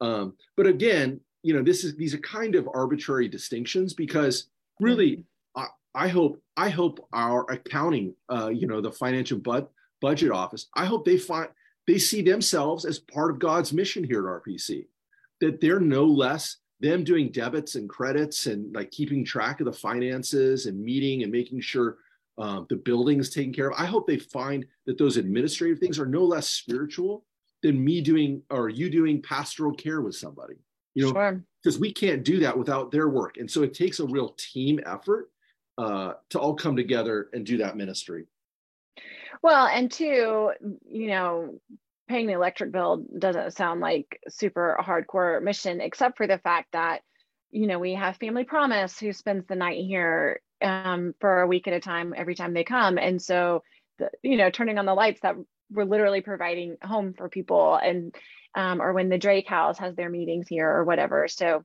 um, 0.01 0.35
but 0.57 0.67
again 0.67 1.21
you 1.45 1.55
know 1.55 1.63
this 1.63 1.85
is 1.85 1.95
these 1.95 2.15
are 2.15 2.19
kind 2.19 2.57
of 2.57 2.69
arbitrary 2.75 3.29
distinctions 3.29 3.95
because 3.95 4.49
really 4.81 5.19
mm-hmm. 5.57 5.63
I, 5.95 6.05
I, 6.07 6.09
hope 6.09 6.43
i 6.57 6.69
hope 6.69 7.07
our 7.13 7.49
accounting 7.51 8.15
uh, 8.33 8.49
you 8.49 8.67
know 8.67 8.81
the 8.81 8.91
financial 8.91 9.39
bud, 9.39 9.69
budget 10.01 10.33
office 10.33 10.67
i 10.75 10.85
hope 10.85 11.05
they 11.05 11.19
find 11.19 11.49
they 11.87 11.99
see 11.99 12.23
themselves 12.23 12.85
as 12.85 12.99
part 12.99 13.31
of 13.31 13.39
god's 13.39 13.73
mission 13.73 14.03
here 14.03 14.29
at 14.29 14.43
rpc 14.43 14.87
that 15.41 15.61
they're 15.61 15.81
no 15.81 16.05
less 16.05 16.57
them 16.81 17.05
doing 17.05 17.31
debits 17.31 17.77
and 17.77 17.89
credits 17.89 18.47
and 18.47 18.75
like 18.75 18.91
keeping 18.91 19.25
track 19.25 19.61
of 19.61 19.67
the 19.67 19.73
finances 19.73 20.67
and 20.67 20.83
meeting 20.83 21.23
and 21.23 21.31
making 21.31 21.61
sure 21.61 21.99
um, 22.37 22.67
the 22.69 22.77
building 22.77 23.21
is 23.21 23.31
taken 23.31 23.53
care 23.53 23.71
of 23.71 23.79
i 23.79 23.85
hope 23.85 24.07
they 24.07 24.19
find 24.19 24.65
that 24.87 24.99
those 24.99 25.19
administrative 25.19 25.79
things 25.79 25.99
are 25.99 26.07
no 26.07 26.25
less 26.25 26.49
spiritual 26.49 27.25
than 27.65 27.85
me 27.85 28.01
doing 28.01 28.43
or 28.51 28.69
you 28.69 28.89
doing 28.89 29.21
pastoral 29.21 29.75
care 29.75 30.01
with 30.01 30.15
somebody 30.15 30.55
you 30.95 31.13
know? 31.13 31.41
Because 31.63 31.75
sure. 31.75 31.81
we 31.81 31.93
can't 31.93 32.25
do 32.25 32.41
that 32.41 32.57
without 32.57 32.91
their 32.91 33.09
work. 33.09 33.37
And 33.37 33.51
so 33.51 33.63
it 33.63 33.75
takes 33.75 34.01
a 34.01 34.07
real 34.07 34.35
team 34.39 34.81
effort 34.87 35.31
uh, 35.77 36.15
to 36.31 36.39
all 36.39 36.55
come 36.55 36.77
together 36.77 37.29
and 37.33 37.45
do 37.45 37.59
that 37.59 37.77
ministry. 37.77 38.27
Well 39.43 39.67
and 39.67 39.91
two 39.91 40.53
you 40.89 41.09
know 41.09 41.59
paying 42.09 42.27
the 42.27 42.33
electric 42.35 42.71
bill 42.71 43.05
doesn't 43.19 43.53
sound 43.53 43.81
like 43.81 44.21
super 44.29 44.79
hardcore 44.81 45.43
mission 45.43 45.81
except 45.81 46.17
for 46.17 46.27
the 46.27 46.39
fact 46.39 46.69
that 46.73 47.03
you 47.51 47.67
know 47.67 47.79
we 47.79 47.95
have 47.95 48.17
family 48.17 48.45
promise 48.45 48.99
who 48.99 49.13
spends 49.13 49.47
the 49.47 49.57
night 49.57 49.85
here 49.85 50.41
um, 50.63 51.15
for 51.21 51.43
a 51.43 51.47
week 51.47 51.67
at 51.67 51.75
a 51.75 51.81
time 51.81 52.15
every 52.17 52.35
time 52.35 52.55
they 52.55 52.65
come. 52.65 52.97
And 52.97 53.21
so 53.21 53.63
the, 53.99 54.11
you 54.23 54.37
know 54.37 54.49
turning 54.49 54.79
on 54.79 54.87
the 54.87 54.95
lights 54.95 55.21
that 55.23 55.35
we're 55.71 55.85
literally 55.85 56.21
providing 56.21 56.77
home 56.83 57.15
for 57.15 57.29
people 57.29 57.75
and 57.75 58.15
um, 58.55 58.81
or 58.81 58.93
when 58.93 59.09
the 59.09 59.19
Drake 59.19 59.49
House 59.49 59.79
has 59.79 59.97
their 59.97 60.09
meetings 60.09 60.47
here 60.49 60.69
or 60.69 60.85
whatever. 60.85 61.27
So, 61.29 61.65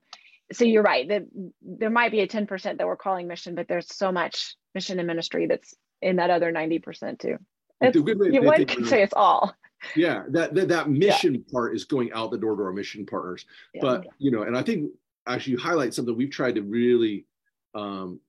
so 0.52 0.66
you're 0.66 0.84
right. 0.84 1.08
That 1.08 1.24
there 1.62 1.92
might 1.92 2.12
be 2.12 2.22
a 2.22 2.28
10% 2.28 2.78
that 2.78 2.88
we're 2.88 2.96
calling 2.96 3.28
mission, 3.28 3.56
but 3.56 3.68
there's 3.68 3.96
so 3.96 4.12
much 4.12 4.56
mission 4.74 4.98
and 4.98 5.08
ministry 5.08 5.46
that's 5.46 5.76
in 6.02 6.16
that 6.16 6.32
other 6.32 6.52
90% 6.52 7.20
too. 7.20 7.38
It's, 7.82 7.96
you, 7.96 8.42
one 8.42 8.66
could 8.66 8.88
say 8.88 9.04
it's 9.04 9.14
all. 9.16 9.54
Yeah, 9.96 10.24
that 10.32 10.54
that, 10.56 10.68
that 10.68 10.90
mission 10.90 11.36
yeah. 11.36 11.42
part 11.54 11.74
is 11.74 11.86
going 11.86 12.12
out 12.12 12.32
the 12.32 12.38
door 12.38 12.56
to 12.58 12.64
our 12.64 12.74
mission 12.74 13.06
partners. 13.06 13.46
Yeah. 13.74 13.82
But 13.82 14.08
you 14.18 14.30
know, 14.30 14.42
and 14.42 14.58
I 14.58 14.62
think 14.62 14.92
actually 15.26 15.54
you 15.54 15.60
highlight 15.60 15.94
something 15.94 16.18
we've 16.18 16.30
tried 16.30 16.56
to 16.56 16.62
really 16.62 17.26
um, 17.74 18.20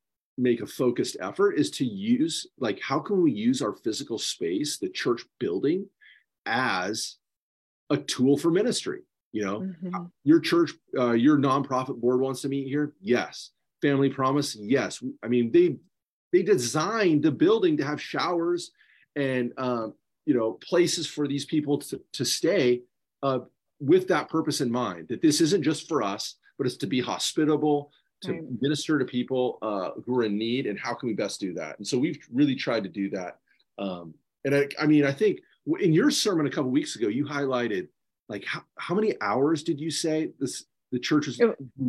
make 0.41 0.63
a 0.63 0.67
focused 0.67 1.17
effort 1.21 1.53
is 1.53 1.71
to 1.71 1.85
use 1.85 2.47
like 2.59 2.81
how 2.81 2.99
can 2.99 3.23
we 3.23 3.33
use 3.33 3.61
our 3.63 3.75
physical 3.75 4.19
space, 4.19 4.79
the 4.79 4.89
church 4.89 5.25
building, 5.39 5.87
as 6.47 7.17
a 7.91 7.97
tool 7.97 8.37
for 8.37 8.51
ministry. 8.51 9.01
You 9.33 9.45
know, 9.45 9.61
mm-hmm. 9.61 10.05
your 10.25 10.41
church, 10.41 10.73
uh, 10.99 11.13
your 11.13 11.39
nonprofit 11.39 12.01
board 12.01 12.21
wants 12.21 12.41
to 12.43 12.49
meet 12.49 12.67
here. 12.67 12.95
Yes. 13.01 13.51
Family 13.81 14.11
Promise. 14.11 14.57
Yes. 14.57 15.03
I 15.23 15.29
mean, 15.29 15.53
they 15.53 15.77
they 16.33 16.43
designed 16.43 17.23
the 17.23 17.31
building 17.31 17.77
to 17.77 17.85
have 17.85 18.01
showers 18.01 18.73
and 19.17 19.53
uh, 19.57 19.89
you 20.27 20.35
know 20.35 20.53
places 20.53 21.07
for 21.07 21.29
these 21.29 21.45
people 21.45 21.79
to, 21.79 22.01
to 22.13 22.25
stay 22.25 22.83
uh, 23.23 23.41
with 23.79 24.09
that 24.09 24.29
purpose 24.29 24.61
in 24.61 24.71
mind. 24.71 25.09
That 25.09 25.23
this 25.23 25.41
isn't 25.41 25.63
just 25.63 25.89
for 25.89 26.03
us, 26.03 26.37
but 26.59 26.67
it's 26.67 26.77
to 26.79 26.87
be 26.87 27.01
hospitable, 27.01 27.93
to 28.23 28.33
right. 28.33 28.43
minister 28.61 28.99
to 28.99 29.05
people 29.05 29.59
uh, 29.63 29.91
who 30.05 30.19
are 30.19 30.25
in 30.25 30.37
need, 30.37 30.67
and 30.67 30.79
how 30.79 30.95
can 30.95 31.09
we 31.09 31.15
best 31.15 31.41
do 31.41 31.53
that? 31.55 31.79
And 31.79 31.87
so 31.87 31.99
we've 31.99 32.19
really 32.33 32.55
tried 32.55 32.83
to 32.85 32.89
do 32.89 33.11
that. 33.11 33.39
Um, 33.79 34.15
and 34.45 34.55
I, 34.55 34.69
I 34.79 34.87
mean, 34.87 35.05
I 35.05 35.13
think 35.13 35.41
in 35.81 35.93
your 35.93 36.11
sermon 36.11 36.47
a 36.47 36.51
couple 36.51 36.71
weeks 36.71 36.97
ago, 36.97 37.09
you 37.09 37.25
highlighted 37.25 37.89
like 38.29 38.45
how, 38.45 38.63
how 38.77 38.95
many 38.95 39.15
hours 39.21 39.63
did 39.63 39.81
you 39.81 39.91
say 39.91 40.33
this 40.39 40.65
the 40.93 40.99
church 40.99 41.29
is 41.29 41.41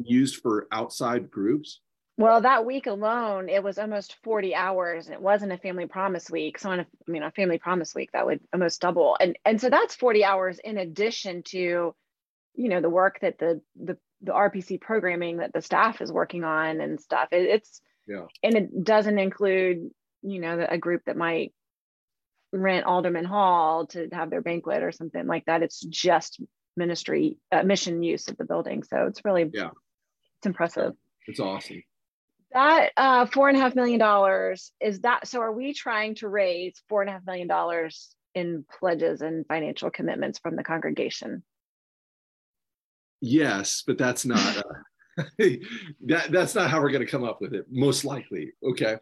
used 0.03 0.41
for 0.41 0.67
outside 0.71 1.31
groups? 1.31 1.81
Well, 2.17 2.41
that 2.41 2.65
week 2.65 2.87
alone, 2.87 3.49
it 3.49 3.63
was 3.63 3.79
almost 3.79 4.17
40 4.23 4.53
hours. 4.53 5.07
and 5.07 5.15
It 5.15 5.21
wasn't 5.21 5.53
a 5.53 5.57
family 5.57 5.87
promise 5.87 6.29
week. 6.29 6.59
So 6.59 6.69
on 6.69 6.81
a, 6.81 6.83
I 6.83 7.11
mean, 7.11 7.23
a 7.23 7.31
family 7.31 7.57
promise 7.57 7.95
week, 7.95 8.11
that 8.11 8.25
would 8.25 8.41
almost 8.53 8.81
double. 8.81 9.17
And 9.19 9.37
and 9.45 9.59
so 9.59 9.69
that's 9.69 9.95
40 9.95 10.23
hours 10.23 10.59
in 10.63 10.77
addition 10.77 11.41
to, 11.43 11.95
you 12.53 12.69
know, 12.69 12.81
the 12.81 12.89
work 12.89 13.19
that 13.21 13.39
the 13.39 13.61
the 13.81 13.97
the 14.21 14.33
RPC 14.33 14.79
programming 14.79 15.37
that 15.37 15.53
the 15.53 15.61
staff 15.61 16.01
is 16.01 16.11
working 16.11 16.43
on 16.43 16.81
and 16.81 16.99
stuff. 16.99 17.29
It, 17.31 17.43
it's 17.43 17.81
yeah, 18.07 18.25
and 18.43 18.55
it 18.55 18.83
doesn't 18.83 19.19
include, 19.19 19.89
you 20.21 20.39
know, 20.39 20.65
a 20.67 20.77
group 20.77 21.03
that 21.05 21.17
might 21.17 21.53
rent 22.53 22.85
Alderman 22.85 23.25
Hall 23.25 23.87
to 23.87 24.09
have 24.11 24.29
their 24.29 24.41
banquet 24.41 24.83
or 24.83 24.91
something 24.91 25.25
like 25.25 25.45
that. 25.45 25.63
It's 25.63 25.79
just 25.79 26.41
ministry 26.77 27.37
uh, 27.51 27.63
mission 27.63 28.03
use 28.03 28.27
of 28.27 28.37
the 28.37 28.45
building. 28.45 28.83
So 28.83 29.07
it's 29.07 29.23
really 29.25 29.49
yeah, 29.53 29.69
it's 30.39 30.47
impressive. 30.47 30.93
it's 31.27 31.39
awesome. 31.39 31.83
That 32.53 32.91
uh, 32.97 33.25
four 33.27 33.47
and 33.47 33.57
a 33.57 33.61
half 33.61 33.75
million 33.75 33.99
dollars 33.99 34.71
is 34.81 35.01
that. 35.01 35.27
So 35.27 35.39
are 35.41 35.53
we 35.53 35.73
trying 35.73 36.15
to 36.15 36.27
raise 36.27 36.81
four 36.89 37.01
and 37.01 37.09
a 37.09 37.13
half 37.13 37.25
million 37.25 37.47
dollars 37.47 38.13
in 38.35 38.65
pledges 38.79 39.21
and 39.21 39.45
financial 39.47 39.89
commitments 39.89 40.39
from 40.39 40.55
the 40.55 40.63
congregation? 40.63 41.43
Yes, 43.21 43.83
but 43.85 43.97
that's 43.97 44.25
not 44.25 44.57
uh, 44.57 45.23
that. 45.37 46.31
That's 46.31 46.55
not 46.55 46.69
how 46.69 46.81
we're 46.81 46.91
going 46.91 47.05
to 47.05 47.11
come 47.11 47.23
up 47.23 47.39
with 47.39 47.53
it. 47.53 47.65
Most 47.71 48.03
likely, 48.03 48.51
okay. 48.63 48.97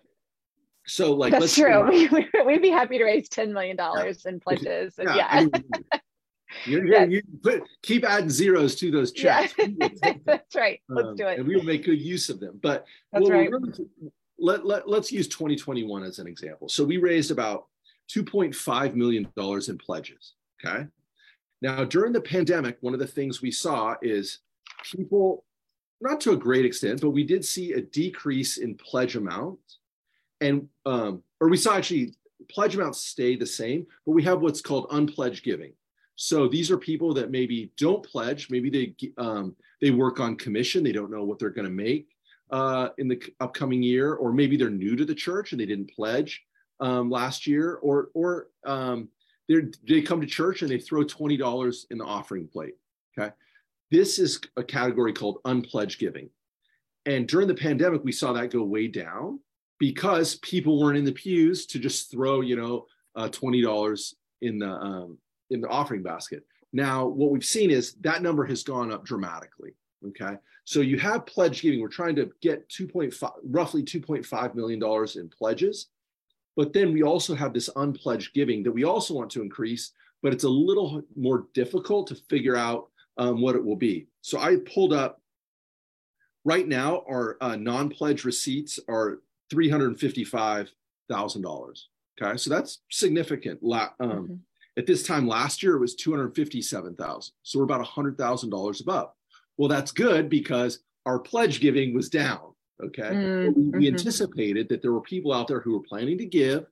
So 0.86 1.14
like 1.14 1.32
that's 1.32 1.56
true. 1.56 1.88
We, 2.12 2.28
would 2.44 2.62
be 2.62 2.70
happy 2.70 2.98
to 2.98 3.06
raise 3.06 3.30
ten 3.30 3.54
million 3.54 3.78
dollars 3.78 4.24
yeah. 4.26 4.32
in 4.32 4.40
pledges. 4.40 4.96
Yeah, 4.98 5.16
yeah. 5.16 5.28
I 5.30 5.44
mean, 5.46 5.64
you, 6.66 6.86
yes. 6.86 7.10
you 7.12 7.22
put, 7.44 7.64
keep 7.82 8.04
adding 8.04 8.30
zeros 8.30 8.76
to 8.76 8.92
those 8.92 9.12
checks. 9.12 9.54
Yeah. 9.58 10.14
that's 10.26 10.56
right. 10.56 10.80
Let's 10.90 11.10
um, 11.10 11.16
do 11.16 11.28
it. 11.28 11.40
And 11.40 11.48
we 11.48 11.56
will 11.56 11.64
make 11.64 11.86
good 11.86 12.02
use 12.02 12.30
of 12.30 12.40
them. 12.40 12.60
But 12.62 12.86
that's 13.12 13.30
right. 13.30 13.50
Let, 14.42 14.66
let, 14.66 14.88
let's 14.88 15.12
use 15.12 15.28
2021 15.28 16.04
as 16.04 16.20
an 16.20 16.28
example. 16.28 16.70
So 16.70 16.86
we 16.86 16.98
raised 16.98 17.30
about 17.30 17.66
$2.5 18.10 18.96
million 18.96 19.28
in 19.36 19.78
pledges. 19.78 20.34
Okay. 20.66 20.88
Now, 21.62 21.84
during 21.84 22.14
the 22.14 22.22
pandemic, 22.22 22.78
one 22.82 22.94
of 22.94 23.00
the 23.00 23.08
things 23.08 23.42
we 23.42 23.52
saw 23.52 23.96
is 24.02 24.40
people, 24.94 25.44
not 26.02 26.22
to 26.22 26.32
a 26.32 26.38
great 26.38 26.66
extent, 26.66 27.02
but 27.02 27.10
we 27.10 27.24
did 27.24 27.44
see 27.44 27.74
a 27.74 27.82
decrease 27.82 28.58
in 28.58 28.76
pledge 28.76 29.16
amounts. 29.16 29.80
And, 30.42 30.70
um, 30.86 31.24
or 31.42 31.50
we 31.50 31.58
saw 31.58 31.76
actually 31.76 32.14
pledge 32.50 32.76
amounts 32.76 33.00
stay 33.00 33.36
the 33.36 33.46
same, 33.46 33.86
but 34.06 34.14
we 34.14 34.24
have 34.24 34.42
what's 34.42 34.62
called 34.62 34.88
unpledged 34.92 35.44
giving. 35.44 35.74
So 36.16 36.48
these 36.48 36.70
are 36.70 36.78
people 36.78 37.14
that 37.14 37.32
maybe 37.32 37.72
don't 37.78 38.06
pledge. 38.06 38.50
Maybe 38.50 38.70
they 38.70 38.94
um, 39.18 39.56
they 39.80 39.92
work 39.92 40.20
on 40.20 40.36
commission. 40.36 40.84
They 40.84 40.92
don't 40.92 41.12
know 41.12 41.24
what 41.24 41.40
they're 41.40 41.50
going 41.50 41.68
to 41.68 41.74
make 41.74 42.10
uh, 42.52 42.90
in 42.98 43.08
the 43.08 43.22
upcoming 43.40 43.82
year, 43.82 44.16
or 44.16 44.34
maybe 44.34 44.58
they're 44.58 44.70
new 44.70 44.98
to 44.98 45.06
the 45.06 45.16
church 45.16 45.54
and 45.54 45.62
they 45.62 45.66
didn't 45.66 45.92
pledge 45.96 46.44
um, 46.82 47.10
last 47.10 47.48
year, 47.48 47.76
or 47.76 48.10
or 48.14 48.48
um, 48.66 49.08
they 49.88 50.02
come 50.02 50.22
to 50.22 50.28
church 50.28 50.62
and 50.62 50.70
they 50.70 50.78
throw 50.78 51.04
twenty 51.04 51.38
dollars 51.38 51.86
in 51.92 51.98
the 51.98 52.06
offering 52.06 52.48
plate. 52.48 52.76
Okay, 53.18 53.32
this 53.92 54.20
is 54.20 54.40
a 54.58 54.64
category 54.64 55.14
called 55.14 55.40
unpledged 55.46 56.00
giving, 56.00 56.30
and 57.06 57.28
during 57.28 57.48
the 57.48 57.56
pandemic 57.56 58.04
we 58.04 58.12
saw 58.12 58.34
that 58.34 58.52
go 58.52 58.64
way 58.64 58.88
down 58.88 59.40
because 59.80 60.36
people 60.38 60.80
weren't 60.80 60.98
in 60.98 61.06
the 61.06 61.12
pews 61.12 61.66
to 61.68 61.80
just 61.80 62.12
throw 62.12 62.42
you 62.42 62.56
know 62.56 62.86
uh, 63.16 63.30
twenty 63.30 63.62
dollars 63.62 64.16
in 64.42 64.60
the 64.60 64.70
um, 64.70 65.18
in 65.50 65.62
the 65.62 65.68
offering 65.68 66.04
basket. 66.04 66.44
Now, 66.72 67.08
what 67.08 67.32
we've 67.32 67.44
seen 67.44 67.72
is 67.72 67.94
that 68.02 68.22
number 68.22 68.46
has 68.46 68.64
gone 68.64 68.92
up 68.92 69.04
dramatically. 69.04 69.74
Okay. 70.08 70.38
So 70.66 70.82
you 70.82 71.00
have 71.00 71.26
pledge 71.26 71.62
giving. 71.62 71.82
We're 71.82 71.88
trying 71.88 72.16
to 72.18 72.30
get 72.42 72.70
2.5, 72.70 73.32
roughly 73.44 73.84
$2.5 73.84 74.56
million 74.56 74.82
in 75.16 75.30
pledges. 75.30 75.88
But 76.56 76.74
then 76.74 76.94
we 76.94 77.04
also 77.04 77.36
have 77.36 77.54
this 77.54 77.70
unpledged 77.76 78.34
giving 78.34 78.64
that 78.64 78.72
we 78.72 78.84
also 78.84 79.14
want 79.14 79.30
to 79.32 79.42
increase, 79.42 79.92
but 80.22 80.34
it's 80.34 80.44
a 80.44 80.50
little 80.50 81.02
more 81.16 81.48
difficult 81.54 82.08
to 82.08 82.16
figure 82.16 82.56
out 82.56 82.90
um, 83.18 83.42
what 83.42 83.56
it 83.56 83.64
will 83.64 83.76
be. 83.76 84.08
So 84.22 84.40
I 84.40 84.58
pulled 84.58 84.94
up 84.94 85.22
right 86.46 86.68
now, 86.68 87.04
our 87.10 87.38
uh, 87.42 87.56
non 87.56 87.90
pledge 87.90 88.26
receipts 88.26 88.80
are 88.88 89.22
$355,000. 89.54 91.80
Okay. 92.22 92.38
So 92.38 92.50
that's 92.50 92.80
significant. 92.90 93.60
Um, 93.64 93.90
mm-hmm. 94.02 94.36
At 94.78 94.86
this 94.86 95.04
time 95.04 95.28
last 95.28 95.64
year, 95.64 95.76
it 95.76 95.80
was 95.80 95.96
257,000. 95.96 97.34
So 97.44 97.60
we're 97.60 97.66
about 97.66 97.86
$100,000 97.86 98.82
above. 98.82 99.12
Well, 99.58 99.70
that's 99.70 99.92
good 99.92 100.30
because 100.30 100.80
our 101.06 101.20
pledge 101.20 101.60
giving 101.60 101.94
was 101.94 102.10
down. 102.10 102.54
Okay. 102.84 103.02
Mm-hmm. 103.02 103.78
We 103.78 103.88
anticipated 103.88 104.70
that 104.70 104.82
there 104.82 104.94
were 104.94 105.02
people 105.02 105.34
out 105.34 105.48
there 105.48 105.60
who 105.60 105.74
were 105.74 105.84
planning 105.84 106.18
to 106.18 106.26
give, 106.26 106.66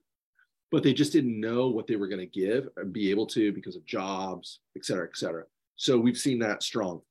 but 0.70 0.82
they 0.82 0.94
just 0.94 1.12
didn't 1.12 1.38
know 1.38 1.68
what 1.68 1.86
they 1.86 1.96
were 1.96 2.08
going 2.08 2.20
to 2.20 2.26
give 2.26 2.68
and 2.76 2.92
be 2.92 3.10
able 3.10 3.26
to 3.26 3.52
because 3.52 3.76
of 3.76 3.84
jobs, 3.84 4.60
et 4.76 4.84
cetera, 4.84 5.06
et 5.06 5.16
cetera. 5.16 5.44
So 5.76 5.98
we've 5.98 6.16
seen 6.16 6.38
that 6.40 6.62
strong, 6.62 7.02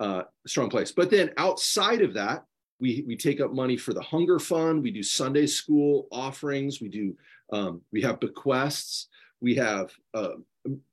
uh, 0.00 0.22
strong 0.46 0.70
place. 0.70 0.92
But 0.92 1.10
then 1.10 1.30
outside 1.36 2.02
of 2.02 2.14
that, 2.14 2.44
we, 2.78 3.04
we 3.06 3.16
take 3.16 3.40
up 3.40 3.52
money 3.52 3.76
for 3.76 3.94
the 3.94 4.02
hunger 4.02 4.38
fund. 4.38 4.82
We 4.82 4.90
do 4.90 5.02
Sunday 5.02 5.46
school 5.46 6.08
offerings. 6.12 6.80
We 6.80 6.88
do 6.88 7.16
um, 7.52 7.80
we 7.92 8.02
have 8.02 8.20
bequests. 8.20 9.08
We 9.40 9.54
have 9.56 9.90
a, 10.14 10.30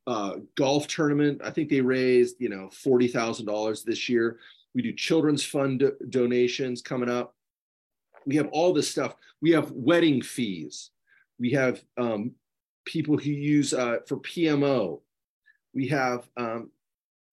a 0.08 0.36
golf 0.56 0.88
tournament. 0.88 1.42
I 1.44 1.50
think 1.50 1.70
they 1.70 1.82
raised, 1.82 2.38
you 2.40 2.50
know, 2.50 2.70
forty 2.72 3.08
thousand 3.08 3.48
dollars 3.48 3.84
this 3.84 4.08
year. 4.08 4.40
We 4.76 4.82
do 4.82 4.94
children's 4.94 5.44
fund 5.44 5.80
do- 5.80 5.96
donations 6.10 6.82
coming 6.82 7.10
up. 7.10 7.36
We 8.26 8.36
have 8.36 8.48
all 8.52 8.74
this 8.74 8.90
stuff. 8.90 9.16
We 9.42 9.52
have 9.52 9.72
wedding 9.72 10.22
fees. 10.22 10.92
We 11.40 11.52
have 11.52 11.84
um, 11.98 12.32
people 12.86 13.18
who 13.18 13.32
use 13.32 13.74
uh, 13.74 13.98
for 14.08 14.18
PMO. 14.18 15.02
We 15.74 15.88
have 15.88 16.28
um, 16.38 16.72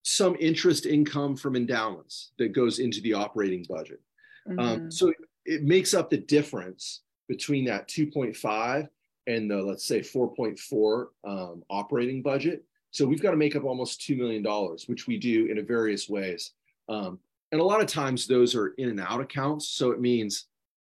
some 0.02 0.36
interest 0.40 0.86
income 0.86 1.36
from 1.36 1.56
endowments 1.56 2.32
that 2.38 2.52
goes 2.52 2.78
into 2.78 3.00
the 3.00 3.14
operating 3.14 3.64
budget. 3.68 4.00
Um, 4.48 4.56
mm-hmm. 4.56 4.82
Um, 4.84 4.90
so 4.90 5.12
it 5.44 5.62
makes 5.62 5.94
up 5.94 6.10
the 6.10 6.18
difference 6.18 7.02
between 7.28 7.64
that 7.66 7.88
2.5 7.88 8.88
and 9.26 9.50
the 9.50 9.62
let's 9.62 9.84
say 9.84 10.00
4.4 10.00 11.06
um, 11.24 11.62
operating 11.70 12.22
budget. 12.22 12.64
So 12.90 13.06
we've 13.06 13.22
got 13.22 13.30
to 13.30 13.36
make 13.36 13.54
up 13.54 13.64
almost 13.64 14.00
$2 14.00 14.16
million, 14.16 14.44
which 14.86 15.06
we 15.06 15.16
do 15.16 15.46
in 15.46 15.58
a 15.58 15.62
various 15.62 16.08
ways. 16.08 16.52
Um, 16.88 17.20
and 17.52 17.60
a 17.60 17.64
lot 17.64 17.80
of 17.80 17.86
times 17.86 18.26
those 18.26 18.54
are 18.54 18.68
in 18.78 18.88
and 18.88 19.00
out 19.00 19.20
accounts. 19.20 19.68
So 19.68 19.90
it 19.92 20.00
means, 20.00 20.46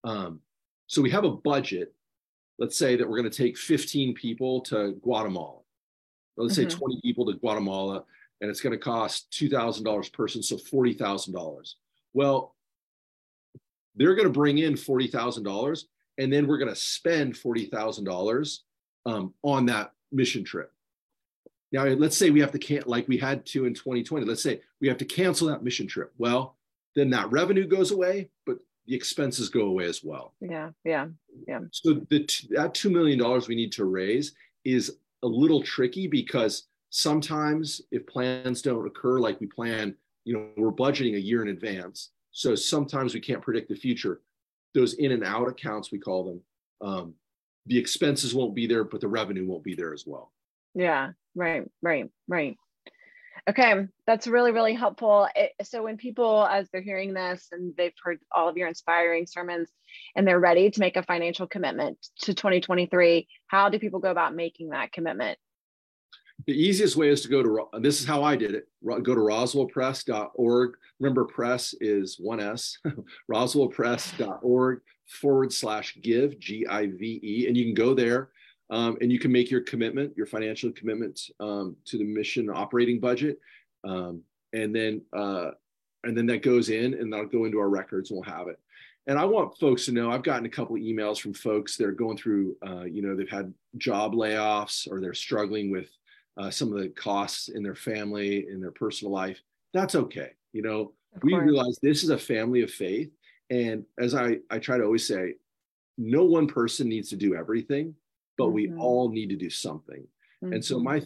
um, 0.05 0.41
so 0.87 1.03
we 1.03 1.11
have 1.11 1.25
a 1.25 1.31
budget. 1.31 1.95
Let's 2.59 2.77
say 2.77 2.97
that 2.97 3.09
we're 3.09 3.19
going 3.19 3.31
to 3.31 3.37
take 3.37 3.57
15 3.57 4.15
people 4.15 4.61
to 4.63 4.93
Guatemala. 5.03 5.61
let's 6.37 6.55
mm-hmm. 6.59 6.69
say 6.69 6.77
20 6.77 7.01
people 7.03 7.27
to 7.27 7.39
Guatemala, 7.39 8.05
and 8.41 8.51
it's 8.51 8.61
going 8.61 8.73
to 8.73 8.79
cost 8.79 9.31
$2,000 9.33 9.85
per 9.85 10.17
person, 10.17 10.43
so 10.43 10.57
$40,000. 10.57 11.75
Well, 12.15 12.55
they're 13.95 14.15
going 14.15 14.29
to 14.29 14.33
bring 14.33 14.59
in 14.59 14.75
$40,000 14.75 15.85
and 16.19 16.33
then 16.33 16.47
we're 16.47 16.59
going 16.59 16.73
to 16.73 16.77
spend 16.77 17.35
$40,000 17.35 18.59
um, 19.07 19.35
on 19.43 19.67
that 19.67 19.93
mission 20.11 20.45
trip. 20.45 20.73
Now, 21.73 21.85
let's 21.85 22.17
say 22.17 22.31
we 22.31 22.41
have 22.41 22.53
to 22.53 22.59
can 22.59 22.83
like 22.85 23.09
we 23.09 23.17
had 23.17 23.47
to 23.47 23.65
in 23.65 23.73
2020. 23.73 24.27
Let's 24.27 24.43
say 24.43 24.61
we 24.81 24.89
have 24.89 24.99
to 24.99 25.07
cancel 25.07 25.49
that 25.49 25.65
mission 25.65 25.87
trip. 25.87 26.13
Well, 26.19 26.57
then 26.95 27.09
that 27.11 27.31
revenue 27.31 27.67
goes 27.67 27.93
away, 27.93 28.29
but 28.45 28.59
the 28.87 28.95
expenses 28.95 29.49
go 29.49 29.63
away 29.63 29.85
as 29.85 30.03
well. 30.03 30.35
Yeah, 30.41 30.71
yeah, 30.85 31.07
yeah. 31.47 31.61
So 31.71 31.95
the 32.11 32.29
that 32.51 32.75
two 32.75 32.91
million 32.91 33.19
dollars 33.19 33.49
we 33.49 33.55
need 33.55 33.73
to 33.73 33.85
raise 33.85 34.35
is 34.65 34.97
a 35.23 35.27
little 35.27 35.63
tricky 35.63 36.07
because 36.07 36.69
sometimes 36.91 37.83
if 37.91 38.07
plans 38.07 38.63
don't 38.63 38.87
occur 38.87 39.19
like 39.19 39.41
we 39.41 39.47
plan, 39.47 39.95
you 40.25 40.35
know, 40.35 40.49
we're 40.57 40.73
budgeting 40.73 41.15
a 41.15 41.21
year 41.21 41.43
in 41.43 41.49
advance. 41.49 42.11
So 42.33 42.55
sometimes 42.55 43.15
we 43.15 43.21
can't 43.21 43.43
predict 43.43 43.69
the 43.69 43.75
future 43.75 44.21
those 44.75 44.95
in 44.95 45.13
and 45.13 45.25
out 45.25 45.49
accounts 45.49 45.91
we 45.91 45.99
call 45.99 46.25
them 46.25 46.41
um, 46.89 47.15
the 47.67 47.79
expenses 47.79 48.35
won't 48.35 48.55
be 48.55 48.67
there 48.67 48.85
but 48.85 49.01
the 49.01 49.09
revenue 49.09 49.47
won't 49.47 49.65
be 49.65 49.75
there 49.75 49.93
as 49.93 50.07
well 50.07 50.33
yeah 50.75 51.11
right 51.35 51.69
right 51.83 52.11
right 52.29 52.57
okay 53.49 53.87
that's 54.07 54.27
really 54.27 54.53
really 54.53 54.75
helpful. 54.75 55.29
It, 55.35 55.53
so 55.65 55.83
when 55.83 55.97
people 55.97 56.47
as 56.47 56.69
they're 56.71 56.81
hearing 56.81 57.15
this 57.15 57.49
and 57.53 57.75
they've 57.77 57.93
heard 58.03 58.19
all 58.31 58.49
of 58.49 58.57
your 58.57 58.69
inspiring 58.69 59.27
sermons 59.27 59.69
and 60.17 60.27
they're 60.27 60.41
ready 60.41 60.71
to 60.71 60.81
make 60.81 60.97
a 60.97 61.03
financial 61.03 61.47
commitment 61.47 61.99
to 62.21 62.35
2023 62.35 63.29
how 63.47 63.69
do 63.69 63.79
people 63.79 64.01
go 64.01 64.11
about 64.11 64.35
making 64.35 64.71
that 64.71 64.93
commitment? 64.93 65.39
The 66.47 66.53
easiest 66.53 66.97
way 66.97 67.09
is 67.09 67.21
to 67.23 67.29
go 67.29 67.43
to 67.43 67.81
this 67.81 68.01
is 68.01 68.07
how 68.07 68.23
i 68.23 68.37
did 68.37 68.55
it. 68.55 68.69
Go 68.85 69.15
to 69.15 69.21
roswellpres.org 69.21 70.75
remember 71.01 71.25
pres 71.25 71.75
is 71.81 72.17
one 72.19 72.41
s 72.41 72.79
roswellpres.org 73.31 74.81
forward 75.07 75.53
slash 75.53 75.99
give 76.01 76.39
g-i-v-e 76.39 77.47
and 77.47 77.57
you 77.57 77.65
can 77.65 77.75
go 77.75 77.93
there 77.93 78.31
um, 78.73 78.99
and 79.01 79.13
you 79.13 79.21
can 79.21 79.31
make 79.31 79.51
your 79.51 79.61
commitment 79.61 80.13
your 80.17 80.27
financial 80.27 80.73
commitment 80.73 81.21
um, 81.39 81.77
to 81.85 81.97
the 81.99 82.05
mission 82.05 82.51
operating 82.51 82.99
budget 82.99 83.39
um, 83.85 84.23
and 84.53 84.75
then 84.75 85.03
uh, 85.13 85.51
and 86.05 86.17
then 86.17 86.27
that 86.27 86.43
goes 86.43 86.69
in 86.69 86.95
and 86.95 87.13
that'll 87.13 87.27
go 87.27 87.45
into 87.45 87.59
our 87.59 87.69
records 87.69 88.11
and 88.11 88.17
we'll 88.17 88.37
have 88.37 88.49
it. 88.49 88.59
And 89.07 89.19
I 89.19 89.25
want 89.25 89.59
folks 89.59 89.87
to 89.87 89.93
know 89.93 90.11
I've 90.11 90.23
gotten 90.23 90.47
a 90.47 90.51
couple 90.51 90.77
of 90.77 90.83
emails 90.83 91.21
from 91.21 91.35
folks 91.35 91.77
that 91.77 91.87
are 91.87 91.93
going 91.93 92.17
through, 92.17 92.57
uh, 92.67 92.83
you 92.83 93.03
know, 93.03 93.17
they've 93.17 93.29
had 93.29 93.53
job 93.77 94.13
layoffs 94.13 94.91
or 94.91 95.01
they're 95.01 95.15
struggling 95.15 95.71
with 95.71 95.89
uh, 96.37 96.51
some 96.51 96.73
of 96.73 96.79
the 96.81 96.89
costs 96.89 97.49
in 97.49 97.63
their 97.63 97.75
family, 97.75 98.47
in 98.49 98.61
their 98.61 98.71
personal 98.71 99.13
life. 99.13 99.41
That's 99.75 99.95
okay. 99.95 100.31
You 100.53 100.63
know, 100.63 100.93
we 101.23 101.35
realize 101.35 101.79
this 101.83 102.05
is 102.05 102.11
a 102.11 102.19
family 102.19 102.63
of 102.63 102.71
faith. 102.71 103.11
And 103.51 103.85
as 103.99 104.15
I, 104.15 104.39
I 104.51 104.59
try 104.59 104.79
to 104.79 104.85
always 104.85 105.07
say, 105.07 105.35
no 105.99 106.25
one 106.25 106.47
person 106.47 106.89
needs 106.89 107.11
to 107.11 107.17
do 107.17 107.35
everything, 107.35 107.95
but 108.39 108.47
mm-hmm. 108.47 108.55
we 108.55 108.73
all 108.75 109.09
need 109.09 109.31
to 109.31 109.37
do 109.37 109.51
something. 109.51 110.03
Mm-hmm. 110.43 110.55
And 110.55 110.65
so 110.65 110.77
mm-hmm. 110.77 110.85
my 110.85 111.03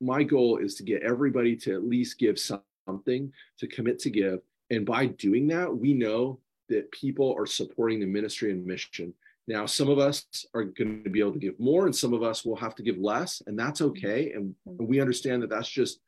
my 0.00 0.22
goal 0.22 0.56
is 0.56 0.74
to 0.76 0.82
get 0.82 1.02
everybody 1.02 1.54
to 1.54 1.74
at 1.74 1.84
least 1.84 2.18
give 2.18 2.38
something 2.38 3.32
to 3.58 3.66
commit 3.66 3.98
to 4.00 4.10
give. 4.10 4.40
And 4.70 4.86
by 4.86 5.06
doing 5.06 5.46
that, 5.48 5.76
we 5.76 5.92
know 5.92 6.40
that 6.68 6.90
people 6.90 7.34
are 7.36 7.46
supporting 7.46 8.00
the 8.00 8.06
ministry 8.06 8.50
and 8.50 8.64
mission. 8.64 9.12
Now, 9.46 9.66
some 9.66 9.88
of 9.88 9.98
us 9.98 10.24
are 10.54 10.64
going 10.64 11.02
to 11.02 11.10
be 11.10 11.20
able 11.20 11.32
to 11.32 11.38
give 11.38 11.58
more, 11.58 11.86
and 11.86 11.94
some 11.94 12.14
of 12.14 12.22
us 12.22 12.44
will 12.44 12.56
have 12.56 12.74
to 12.76 12.82
give 12.82 12.98
less, 12.98 13.42
and 13.46 13.58
that's 13.58 13.80
mm-hmm. 13.80 13.90
okay. 13.90 14.32
And, 14.32 14.54
and 14.66 14.88
we 14.88 15.00
understand 15.00 15.42
that 15.42 15.50
that's 15.50 15.68
just 15.68 16.00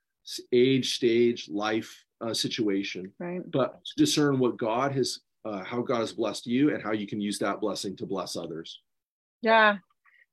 age, 0.52 0.94
stage, 0.94 1.48
life 1.50 2.04
uh, 2.20 2.32
situation. 2.32 3.12
Right. 3.18 3.42
But 3.50 3.80
discern 3.96 4.38
what 4.38 4.56
God 4.56 4.92
has, 4.92 5.20
uh, 5.44 5.64
how 5.64 5.82
God 5.82 5.98
has 5.98 6.12
blessed 6.12 6.46
you, 6.46 6.72
and 6.72 6.82
how 6.82 6.92
you 6.92 7.06
can 7.06 7.20
use 7.20 7.38
that 7.40 7.60
blessing 7.60 7.96
to 7.96 8.06
bless 8.06 8.36
others. 8.36 8.80
Yeah, 9.40 9.78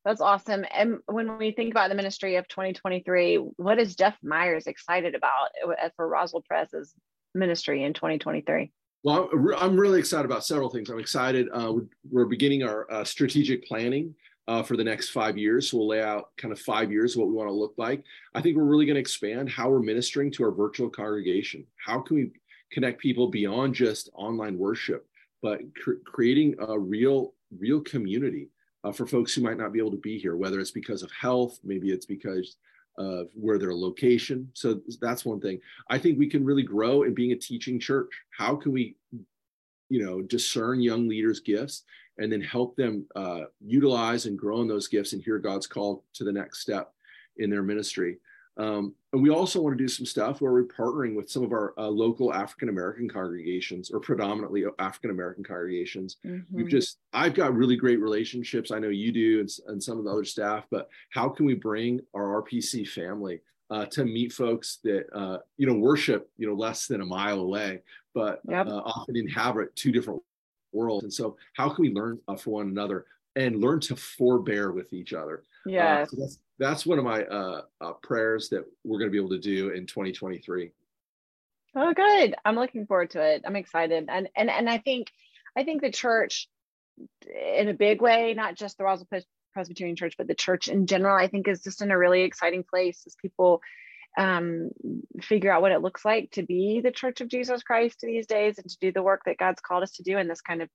that's 0.06 0.22
awesome. 0.22 0.66
And 0.74 1.00
when 1.08 1.38
we 1.38 1.52
think 1.52 1.72
about 1.72 1.90
the 1.90 1.96
ministry 1.96 2.36
of 2.38 2.48
2023, 2.48 3.36
what 3.58 3.80
is 3.80 3.96
Jeff 3.96 4.18
Myers 4.24 4.68
excited 4.68 5.16
about 5.16 5.50
for 5.96 6.08
Roswell 6.08 6.44
Pres's 6.48 6.94
ministry 7.36 7.84
in 7.84 7.94
2023? 7.94 8.72
Well, 9.04 9.30
I'm 9.58 9.80
really 9.80 10.00
excited 10.00 10.26
about 10.26 10.46
several 10.46 10.70
things. 10.70 10.90
I'm 10.90 11.00
excited. 11.00 11.48
Uh, 11.54 11.74
we're 12.10 12.26
beginning 12.26 12.64
our 12.64 12.92
uh, 12.92 13.04
strategic 13.04 13.66
planning 13.66 14.14
uh, 14.48 14.64
for 14.64 14.76
the 14.76 14.84
next 14.84 15.10
five 15.10 15.38
years. 15.38 15.70
So 15.70 15.78
we'll 15.78 15.88
lay 15.88 16.02
out 16.02 16.30
kind 16.38 16.52
of 16.52 16.60
five 16.60 16.92
years 16.92 17.16
what 17.16 17.28
we 17.28 17.34
want 17.34 17.50
to 17.50 17.54
look 17.54 17.76
like. 17.78 18.04
I 18.34 18.42
think 18.42 18.58
we're 18.58 18.64
really 18.64 18.86
going 18.86 18.96
to 18.96 19.02
expand 19.02 19.50
how 19.50 19.70
we're 19.70 19.80
ministering 19.80 20.32
to 20.34 20.44
our 20.44 20.52
virtual 20.52 20.90
congregation. 20.90 21.66
How 21.78 22.02
can 22.02 22.16
we 22.16 22.32
connect 22.72 23.00
people 23.00 23.30
beyond 23.30 23.74
just 23.76 24.10
online 24.14 24.58
worship, 24.58 25.06
but 25.42 25.60
cr- 25.82 26.02
creating 26.06 26.56
a 26.60 26.78
real, 26.78 27.34
real 27.58 27.82
community 27.82 28.50
uh, 28.84 28.92
for 28.92 29.06
folks 29.06 29.34
who 29.34 29.42
might 29.42 29.58
not 29.58 29.74
be 29.74 29.80
able 29.80 29.92
to 29.92 29.98
be 29.98 30.18
here, 30.18 30.36
whether 30.36 30.60
it's 30.60 30.72
because 30.72 31.04
of 31.04 31.12
health, 31.12 31.60
maybe 31.64 31.92
it's 31.92 32.06
because 32.06 32.56
of 32.98 33.30
where 33.34 33.58
their 33.58 33.74
location. 33.74 34.50
So 34.54 34.82
that's 35.02 35.26
one 35.26 35.40
thing. 35.40 35.60
I 35.90 35.98
think 35.98 36.20
we 36.20 36.30
can 36.30 36.44
really 36.46 36.64
grow 36.64 37.04
in 37.04 37.14
being 37.14 37.32
a 37.32 37.36
teaching 37.36 37.80
church. 37.80 38.10
How 38.38 38.56
can 38.56 38.72
we, 38.72 38.96
you 39.90 40.06
know, 40.06 40.22
discern 40.22 40.82
young 40.82 41.08
leaders' 41.08 41.40
gifts 41.40 41.84
and 42.18 42.32
then 42.32 42.42
help 42.42 42.76
them 42.76 43.06
uh, 43.16 43.44
utilize 43.66 44.26
and 44.26 44.38
grow 44.38 44.62
in 44.62 44.68
those 44.68 44.90
gifts 44.90 45.14
and 45.14 45.24
hear 45.24 45.40
God's 45.40 45.68
call 45.68 46.04
to 46.16 46.24
the 46.26 46.32
next 46.32 46.60
step 46.60 46.94
in 47.38 47.50
their 47.50 47.64
ministry? 47.64 48.18
Um, 48.60 48.94
and 49.14 49.24
we 49.24 49.30
also 49.30 49.62
want 49.62 49.78
to 49.78 49.84
do 49.84 49.88
some 49.88 50.06
stuff 50.06 50.42
where 50.42 50.52
we're 50.52 50.66
partnering 50.66 51.16
with 51.16 51.32
some 51.32 51.44
of 51.44 51.54
our 51.54 51.74
uh, 51.78 51.88
local 51.88 52.34
African 52.34 52.68
American 52.68 53.10
congregations 53.10 53.90
or 53.90 54.02
predominantly 54.02 54.66
African 54.80 55.12
American 55.12 55.46
congregations. 55.46 56.18
Mm-hmm. 56.26 56.56
We've 56.56 56.68
just, 56.68 56.98
I've 57.14 57.34
got 57.34 57.56
really 57.56 57.78
great 57.78 58.02
relationships. 58.02 58.70
I 58.70 58.80
know 58.80 58.90
you 58.90 59.14
do 59.14 59.40
and, 59.40 59.50
and 59.68 59.82
some 59.82 59.98
of 59.98 60.04
the 60.04 60.12
other 60.12 60.26
staff, 60.26 60.66
but 60.70 60.90
how 61.12 61.30
can 61.30 61.46
we 61.46 61.56
bring 61.56 62.02
our 62.14 62.44
RPC 62.44 62.88
family 62.88 63.40
uh, 63.70 63.86
to 63.86 64.04
meet 64.04 64.34
folks 64.34 64.80
that, 64.84 65.06
uh, 65.16 65.38
you 65.58 65.66
know, 65.66 65.76
worship, 65.76 66.30
you 66.38 66.46
know, 66.46 66.54
less 66.54 66.86
than 66.86 67.02
a 67.02 67.06
mile 67.06 67.40
away, 67.40 67.82
but 68.14 68.42
yep. 68.50 68.68
Uh, 68.68 68.82
often 68.84 69.16
inhabit 69.16 69.74
two 69.76 69.92
different 69.92 70.22
worlds. 70.74 71.04
And 71.04 71.14
so 71.14 71.38
how 71.54 71.70
can 71.70 71.84
we 71.84 71.94
learn 71.94 72.20
uh, 72.28 72.36
from 72.36 72.54
one 72.54 72.68
another 72.68 73.06
and 73.36 73.62
learn 73.62 73.80
to 73.82 73.96
forbear 73.96 74.72
with 74.72 74.92
each 74.92 75.14
other? 75.14 75.44
Yeah. 75.66 76.00
Uh, 76.00 76.06
so 76.06 76.18
that's, 76.20 76.40
that's 76.58 76.86
one 76.86 77.00
of 77.00 77.06
my 77.06 77.24
uh, 77.24 77.62
uh, 77.82 77.94
prayers 78.04 78.50
that 78.50 78.66
we're 78.84 79.00
going 79.00 79.10
to 79.10 79.12
be 79.12 79.18
able 79.18 79.30
to 79.30 79.40
do 79.40 79.70
in 79.70 79.86
2023. 79.86 80.72
Oh, 81.76 81.94
good. 81.94 82.36
I'm 82.44 82.56
looking 82.56 82.86
forward 82.86 83.12
to 83.12 83.22
it. 83.22 83.44
I'm 83.46 83.56
excited, 83.56 84.06
and 84.10 84.28
and 84.36 84.50
and 84.50 84.70
I 84.70 84.80
think, 84.80 85.12
I 85.56 85.64
think 85.64 85.82
the 85.82 85.92
church, 85.92 86.50
in 87.30 87.70
a 87.70 87.74
big 87.74 88.02
way, 88.02 88.34
not 88.34 88.56
just 88.56 88.78
the 88.78 88.84
Roswell 88.86 89.22
Presbyterian 89.54 89.96
Church, 89.96 90.16
but 90.18 90.28
the 90.28 90.36
church 90.36 90.68
in 90.68 90.88
general, 90.88 91.16
I 91.16 91.28
think 91.28 91.48
is 91.48 91.62
just 91.62 91.82
in 91.82 91.92
a 91.92 91.98
really 91.98 92.22
exciting 92.22 92.64
place 92.64 93.04
as 93.06 93.16
people 93.22 93.62
um, 94.18 94.72
figure 95.22 95.52
out 95.52 95.62
what 95.62 95.72
it 95.72 95.82
looks 95.82 96.04
like 96.04 96.32
to 96.32 96.44
be 96.44 96.82
the 96.84 96.92
Church 96.92 97.22
of 97.22 97.30
Jesus 97.30 97.64
Christ 97.64 98.00
these 98.02 98.26
days 98.26 98.58
and 98.58 98.70
to 98.70 98.78
do 98.80 98.92
the 98.92 99.04
work 99.04 99.22
that 99.26 99.38
God's 99.38 99.62
called 99.62 99.84
us 99.84 99.92
to 99.94 100.04
do 100.04 100.18
in 100.18 100.28
this 100.28 100.42
kind 100.42 100.62
of 100.62 100.70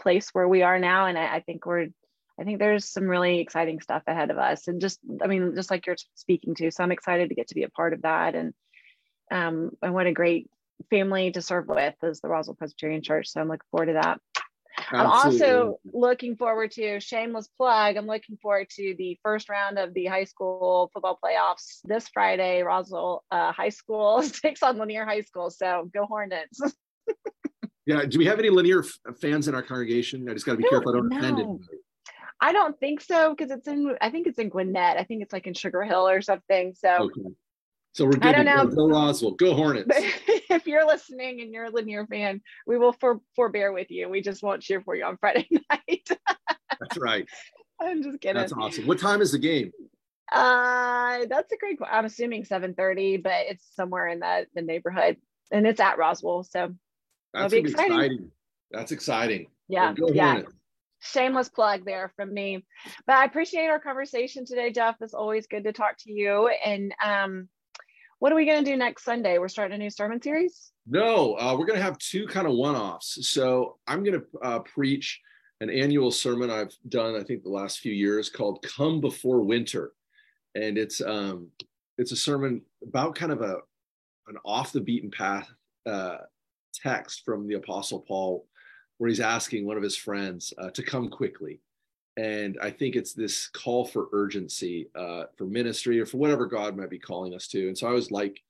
place 0.00 0.30
where 0.32 0.48
we 0.48 0.62
are 0.62 0.78
now. 0.78 1.06
And 1.06 1.18
I, 1.18 1.36
I 1.36 1.40
think 1.40 1.66
we're 1.66 1.88
I 2.38 2.44
think 2.44 2.58
there's 2.58 2.88
some 2.88 3.04
really 3.04 3.40
exciting 3.40 3.80
stuff 3.80 4.02
ahead 4.06 4.30
of 4.30 4.38
us. 4.38 4.68
And 4.68 4.80
just, 4.80 4.98
I 5.22 5.26
mean, 5.26 5.54
just 5.54 5.70
like 5.70 5.86
you're 5.86 5.96
speaking 6.14 6.54
to, 6.56 6.70
so 6.70 6.84
I'm 6.84 6.92
excited 6.92 7.30
to 7.30 7.34
get 7.34 7.48
to 7.48 7.54
be 7.54 7.62
a 7.62 7.70
part 7.70 7.92
of 7.92 8.02
that. 8.02 8.34
And 8.34 8.52
um, 9.30 9.70
and 9.82 9.92
what 9.92 10.06
a 10.06 10.12
great 10.12 10.48
family 10.90 11.30
to 11.32 11.42
serve 11.42 11.66
with 11.66 11.94
is 12.02 12.20
the 12.20 12.28
Roswell 12.28 12.54
Presbyterian 12.54 13.02
Church. 13.02 13.28
So 13.28 13.40
I'm 13.40 13.48
looking 13.48 13.66
forward 13.70 13.86
to 13.86 13.92
that. 13.94 14.20
Absolutely. 14.78 14.98
I'm 14.98 15.06
also 15.10 15.80
looking 15.92 16.36
forward 16.36 16.70
to 16.72 17.00
shameless 17.00 17.48
plug. 17.56 17.96
I'm 17.96 18.06
looking 18.06 18.36
forward 18.36 18.68
to 18.76 18.94
the 18.98 19.18
first 19.22 19.48
round 19.48 19.78
of 19.78 19.94
the 19.94 20.06
high 20.06 20.24
school 20.24 20.90
football 20.92 21.18
playoffs 21.22 21.80
this 21.84 22.08
Friday. 22.08 22.62
Roswell 22.62 23.24
uh, 23.30 23.52
High 23.52 23.70
School 23.70 24.22
takes 24.42 24.62
on 24.62 24.76
Lanier 24.78 25.04
High 25.04 25.22
School. 25.22 25.50
So 25.50 25.90
go 25.92 26.04
Hornets. 26.04 26.60
yeah. 27.86 28.04
Do 28.04 28.18
we 28.18 28.26
have 28.26 28.38
any 28.38 28.50
Lanier 28.50 28.84
f- 28.84 29.16
fans 29.20 29.48
in 29.48 29.54
our 29.54 29.62
congregation? 29.62 30.28
I 30.28 30.34
just 30.34 30.44
got 30.44 30.52
to 30.52 30.58
be 30.58 30.68
careful. 30.68 30.90
I 30.90 30.98
don't 30.98 31.12
offend 31.12 31.38
anybody. 31.40 31.78
I 32.40 32.52
don't 32.52 32.78
think 32.78 33.00
so 33.00 33.34
because 33.34 33.50
it's 33.50 33.66
in. 33.66 33.96
I 34.00 34.10
think 34.10 34.26
it's 34.26 34.38
in 34.38 34.48
Gwinnett. 34.48 34.98
I 34.98 35.04
think 35.04 35.22
it's 35.22 35.32
like 35.32 35.46
in 35.46 35.54
Sugar 35.54 35.82
Hill 35.82 36.08
or 36.08 36.20
something. 36.20 36.74
So. 36.74 36.88
Okay. 37.04 37.30
So 37.94 38.04
we're 38.04 38.12
good. 38.12 38.26
I 38.26 38.32
don't 38.32 38.44
know. 38.44 38.66
Go, 38.66 38.74
go 38.74 38.88
Roswell. 38.88 39.30
Go 39.32 39.54
Hornets. 39.54 39.88
if 39.96 40.66
you're 40.66 40.86
listening 40.86 41.40
and 41.40 41.50
you're 41.50 41.64
a 41.64 41.70
Lanier 41.70 42.06
fan, 42.06 42.42
we 42.66 42.76
will 42.76 42.92
for, 42.92 43.20
forbear 43.34 43.72
with 43.72 43.90
you. 43.90 44.10
We 44.10 44.20
just 44.20 44.42
won't 44.42 44.60
cheer 44.60 44.82
for 44.82 44.94
you 44.94 45.06
on 45.06 45.16
Friday 45.16 45.48
night. 45.70 46.06
That's 46.78 46.98
right. 46.98 47.26
I'm 47.80 48.02
just 48.02 48.20
kidding. 48.20 48.36
That's 48.36 48.52
awesome. 48.52 48.86
What 48.86 48.98
time 48.98 49.22
is 49.22 49.32
the 49.32 49.38
game? 49.38 49.72
Uh, 50.30 51.20
that's 51.30 51.50
a 51.52 51.56
great. 51.56 51.78
I'm 51.90 52.04
assuming 52.04 52.44
7:30, 52.44 53.22
but 53.22 53.46
it's 53.48 53.64
somewhere 53.74 54.08
in 54.08 54.20
that 54.20 54.48
the 54.54 54.60
neighborhood, 54.60 55.16
and 55.50 55.66
it's 55.66 55.80
at 55.80 55.96
Roswell, 55.96 56.42
so 56.42 56.74
that's 57.32 57.52
be 57.52 57.60
exciting. 57.60 57.92
exciting. 57.92 58.30
That's 58.72 58.92
exciting. 58.92 59.46
Yeah, 59.68 59.94
yeah. 60.12 60.32
Hornets 60.32 60.55
shameless 61.10 61.48
plug 61.48 61.84
there 61.84 62.12
from 62.16 62.32
me. 62.32 62.64
But 63.06 63.16
I 63.16 63.24
appreciate 63.24 63.66
our 63.66 63.80
conversation 63.80 64.44
today, 64.44 64.72
Jeff. 64.72 64.96
It's 65.00 65.14
always 65.14 65.46
good 65.46 65.64
to 65.64 65.72
talk 65.72 65.96
to 66.00 66.12
you. 66.12 66.50
And 66.64 66.94
um, 67.04 67.48
what 68.18 68.32
are 68.32 68.36
we 68.36 68.46
going 68.46 68.64
to 68.64 68.70
do 68.70 68.76
next 68.76 69.04
Sunday? 69.04 69.38
We're 69.38 69.48
starting 69.48 69.74
a 69.74 69.78
new 69.78 69.90
sermon 69.90 70.20
series? 70.22 70.72
No, 70.86 71.34
uh, 71.34 71.56
we're 71.58 71.66
going 71.66 71.78
to 71.78 71.84
have 71.84 71.98
two 71.98 72.26
kind 72.26 72.46
of 72.46 72.54
one 72.54 72.76
offs. 72.76 73.28
So 73.28 73.78
I'm 73.86 74.02
going 74.02 74.20
to 74.20 74.26
uh, 74.42 74.58
preach 74.60 75.20
an 75.60 75.70
annual 75.70 76.10
sermon 76.10 76.50
I've 76.50 76.74
done, 76.88 77.16
I 77.16 77.22
think, 77.22 77.42
the 77.42 77.50
last 77.50 77.80
few 77.80 77.92
years 77.92 78.28
called 78.28 78.62
Come 78.62 79.00
Before 79.00 79.42
Winter. 79.42 79.92
And 80.54 80.78
it's 80.78 81.00
um, 81.00 81.48
it's 81.98 82.12
a 82.12 82.16
sermon 82.16 82.62
about 82.82 83.14
kind 83.14 83.32
of 83.32 83.42
a 83.42 83.56
an 84.28 84.36
off 84.44 84.72
the 84.72 84.80
beaten 84.80 85.10
path 85.10 85.48
uh, 85.86 86.18
text 86.74 87.22
from 87.24 87.46
the 87.46 87.54
Apostle 87.54 88.04
Paul 88.06 88.46
where 88.98 89.08
he's 89.08 89.20
asking 89.20 89.66
one 89.66 89.76
of 89.76 89.82
his 89.82 89.96
friends 89.96 90.52
uh, 90.58 90.70
to 90.70 90.82
come 90.82 91.08
quickly. 91.08 91.60
And 92.16 92.56
I 92.62 92.70
think 92.70 92.96
it's 92.96 93.12
this 93.12 93.48
call 93.48 93.84
for 93.84 94.08
urgency 94.12 94.88
uh, 94.94 95.24
for 95.36 95.44
ministry 95.44 96.00
or 96.00 96.06
for 96.06 96.16
whatever 96.16 96.46
God 96.46 96.76
might 96.76 96.88
be 96.88 96.98
calling 96.98 97.34
us 97.34 97.46
to. 97.48 97.68
And 97.68 97.76
so 97.76 97.86
I 97.86 97.92
was 97.92 98.10
like, 98.10 98.42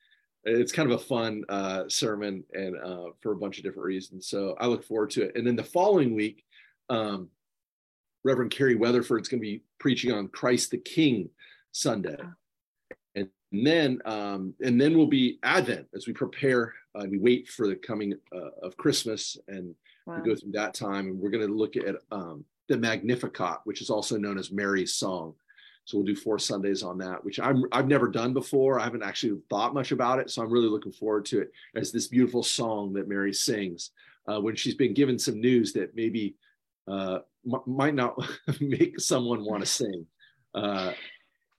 it's 0.44 0.70
kind 0.70 0.90
of 0.90 1.00
a 1.00 1.04
fun 1.04 1.44
uh, 1.48 1.85
sermon 1.88 2.44
and 2.54 2.76
uh, 2.76 3.06
for 3.20 3.32
a 3.32 3.37
bunch 3.37 3.59
of 3.59 3.64
different 3.64 3.87
reasons. 3.87 4.28
So 4.28 4.54
I 4.61 4.66
look 4.66 4.85
forward 4.85 5.11
to 5.11 5.22
it. 5.22 5.32
And 5.35 5.44
then 5.44 5.56
the 5.56 5.64
following 5.64 6.14
week, 6.14 6.44
um, 6.88 7.28
Reverend 8.24 8.52
Carrie 8.52 8.76
Weatherford's 8.76 9.28
going 9.28 9.40
to 9.40 9.46
be 9.46 9.62
preaching 9.80 10.12
on 10.12 10.28
Christ 10.28 10.70
the 10.70 10.78
King 10.78 11.28
Sunday. 11.72 12.16
And 13.16 13.28
then, 13.51 14.01
um, 14.05 14.55
and 14.62 14.80
then 14.80 14.97
will 14.97 15.09
be 15.09 15.40
Advent 15.42 15.88
as 15.94 16.07
we 16.07 16.12
prepare, 16.12 16.72
uh, 16.94 17.07
we 17.11 17.18
wait 17.18 17.49
for 17.49 17.66
the 17.66 17.76
coming 17.76 18.14
uh, 18.32 18.51
of 18.62 18.76
Christmas 18.76 19.36
and 19.49 19.74
wow. 20.07 20.16
we 20.16 20.30
go 20.30 20.36
through 20.36 20.52
that 20.52 20.74
time 20.74 21.07
and 21.07 21.18
we're 21.18 21.30
going 21.30 21.46
to 21.46 21.52
look 21.52 21.76
at 21.76 21.96
um, 22.11 22.44
the 22.68 22.76
Magnificat, 22.76 23.59
which 23.64 23.80
is 23.80 23.90
also 23.90 24.16
known 24.16 24.38
as 24.38 24.50
Mary's 24.50 24.94
Song. 24.94 25.34
So 25.84 25.98
we'll 25.98 26.07
do 26.07 26.16
four 26.16 26.38
Sundays 26.38 26.82
on 26.82 26.98
that, 26.98 27.24
which 27.24 27.38
I'm 27.38 27.64
I've 27.70 27.86
never 27.86 28.09
done 28.09 28.32
before. 28.32 28.80
I 28.80 28.84
haven't 28.84 29.04
actually 29.04 29.40
thought 29.48 29.72
much 29.72 29.92
about 29.92 30.18
it, 30.18 30.30
so 30.30 30.42
I'm 30.42 30.50
really 30.50 30.68
looking 30.68 30.90
forward 30.90 31.24
to 31.26 31.40
it 31.40 31.52
as 31.76 31.92
this 31.92 32.09
beautiful 32.09 32.42
song 32.42 32.92
that 32.94 33.09
Mary 33.09 33.32
sings 33.32 33.90
uh, 34.26 34.40
when 34.40 34.57
she's 34.57 34.74
been 34.74 34.94
given 34.94 35.16
some 35.16 35.40
news 35.40 35.72
that 35.74 35.94
maybe 35.94 36.34
uh, 36.88 37.20
m- 37.46 37.62
might 37.66 37.94
not 37.94 38.18
make 38.61 38.98
someone 38.98 39.44
want 39.44 39.61
to 39.61 39.66
sing, 39.66 40.07
uh, 40.57 40.92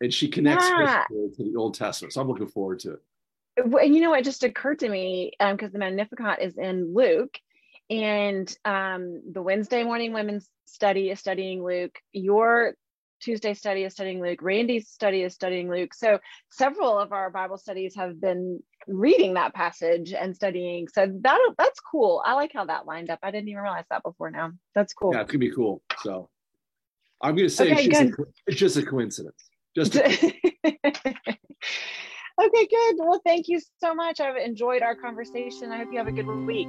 and 0.02 0.14
she 0.14 0.28
connects 0.28 0.68
yeah. 0.68 1.06
to 1.10 1.32
the 1.38 1.56
Old 1.56 1.76
Testament. 1.76 2.14
So 2.14 2.20
I'm 2.20 2.28
looking 2.28 2.50
forward 2.50 2.80
to 2.80 2.96
it. 2.96 3.02
and 3.82 3.96
you 3.96 4.02
know 4.02 4.10
what 4.10 4.26
just 4.26 4.44
occurred 4.44 4.80
to 4.80 4.90
me 4.90 5.32
because 5.40 5.68
um, 5.68 5.72
the 5.72 5.80
Magnificat 5.80 6.40
is 6.42 6.58
in 6.58 6.94
Luke, 6.94 7.40
and 7.90 8.54
um, 8.66 9.22
the 9.32 9.42
Wednesday 9.42 9.84
morning 9.84 10.14
women's 10.14 10.48
study 10.66 11.10
is 11.10 11.20
studying 11.20 11.64
Luke. 11.64 11.98
Your 12.12 12.76
Tuesday 13.20 13.54
study 13.54 13.84
is 13.84 13.94
studying 13.94 14.22
Luke. 14.22 14.42
Randy's 14.42 14.90
study 14.90 15.24
is 15.24 15.34
studying 15.34 15.70
Luke. 15.70 15.94
So 15.94 16.20
several 16.52 16.98
of 17.00 17.14
our 17.14 17.30
Bible 17.30 17.58
studies 17.58 17.96
have 17.96 18.20
been 18.22 18.62
reading 18.88 19.34
that 19.36 19.54
passage 19.54 20.14
and 20.14 20.36
studying. 20.36 20.88
So 20.88 21.08
that 21.22 21.54
that's 21.58 21.80
cool. 21.80 22.22
I 22.26 22.34
like 22.34 22.52
how 22.54 22.66
that 22.66 22.86
lined 22.86 23.10
up. 23.10 23.20
I 23.24 23.32
didn't 23.32 23.48
even 23.50 23.64
realize 23.64 23.86
that 23.90 24.04
before 24.04 24.32
now. 24.32 24.52
That's 24.76 24.94
cool. 24.94 25.14
Yeah, 25.14 25.22
it 25.22 25.30
could 25.30 25.40
be 25.40 25.52
cool. 25.52 25.82
So 26.02 26.30
I'm 27.22 27.36
going 27.36 27.48
to 27.48 27.54
say 27.54 27.72
okay, 27.72 27.86
it's, 27.86 27.98
just 27.98 28.02
a, 28.02 28.26
it's, 28.46 28.60
just 28.60 28.76
a, 28.78 28.84
coincidence. 28.84 29.50
Just 29.76 29.96
a- 29.96 30.04
okay, 30.04 30.40
good. 32.68 32.96
Well, 32.98 33.22
thank 33.26 33.48
you 33.48 33.60
so 33.80 33.96
much. 33.96 34.20
I've 34.20 34.38
enjoyed 34.38 34.84
our 34.84 34.96
conversation. 34.96 35.72
I 35.72 35.78
hope 35.78 35.88
you 35.92 35.98
have 35.98 36.08
a 36.08 36.12
good 36.12 36.28
week. 36.46 36.68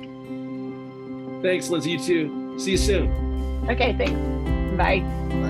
Thanks, 1.43 1.69
Lindsay. 1.69 1.91
You 1.91 1.99
too. 1.99 2.59
See 2.59 2.73
you 2.73 2.77
soon. 2.77 3.67
Okay, 3.69 3.95
thanks. 3.97 4.19
Bye. 4.77 5.01
Bye. 5.01 5.48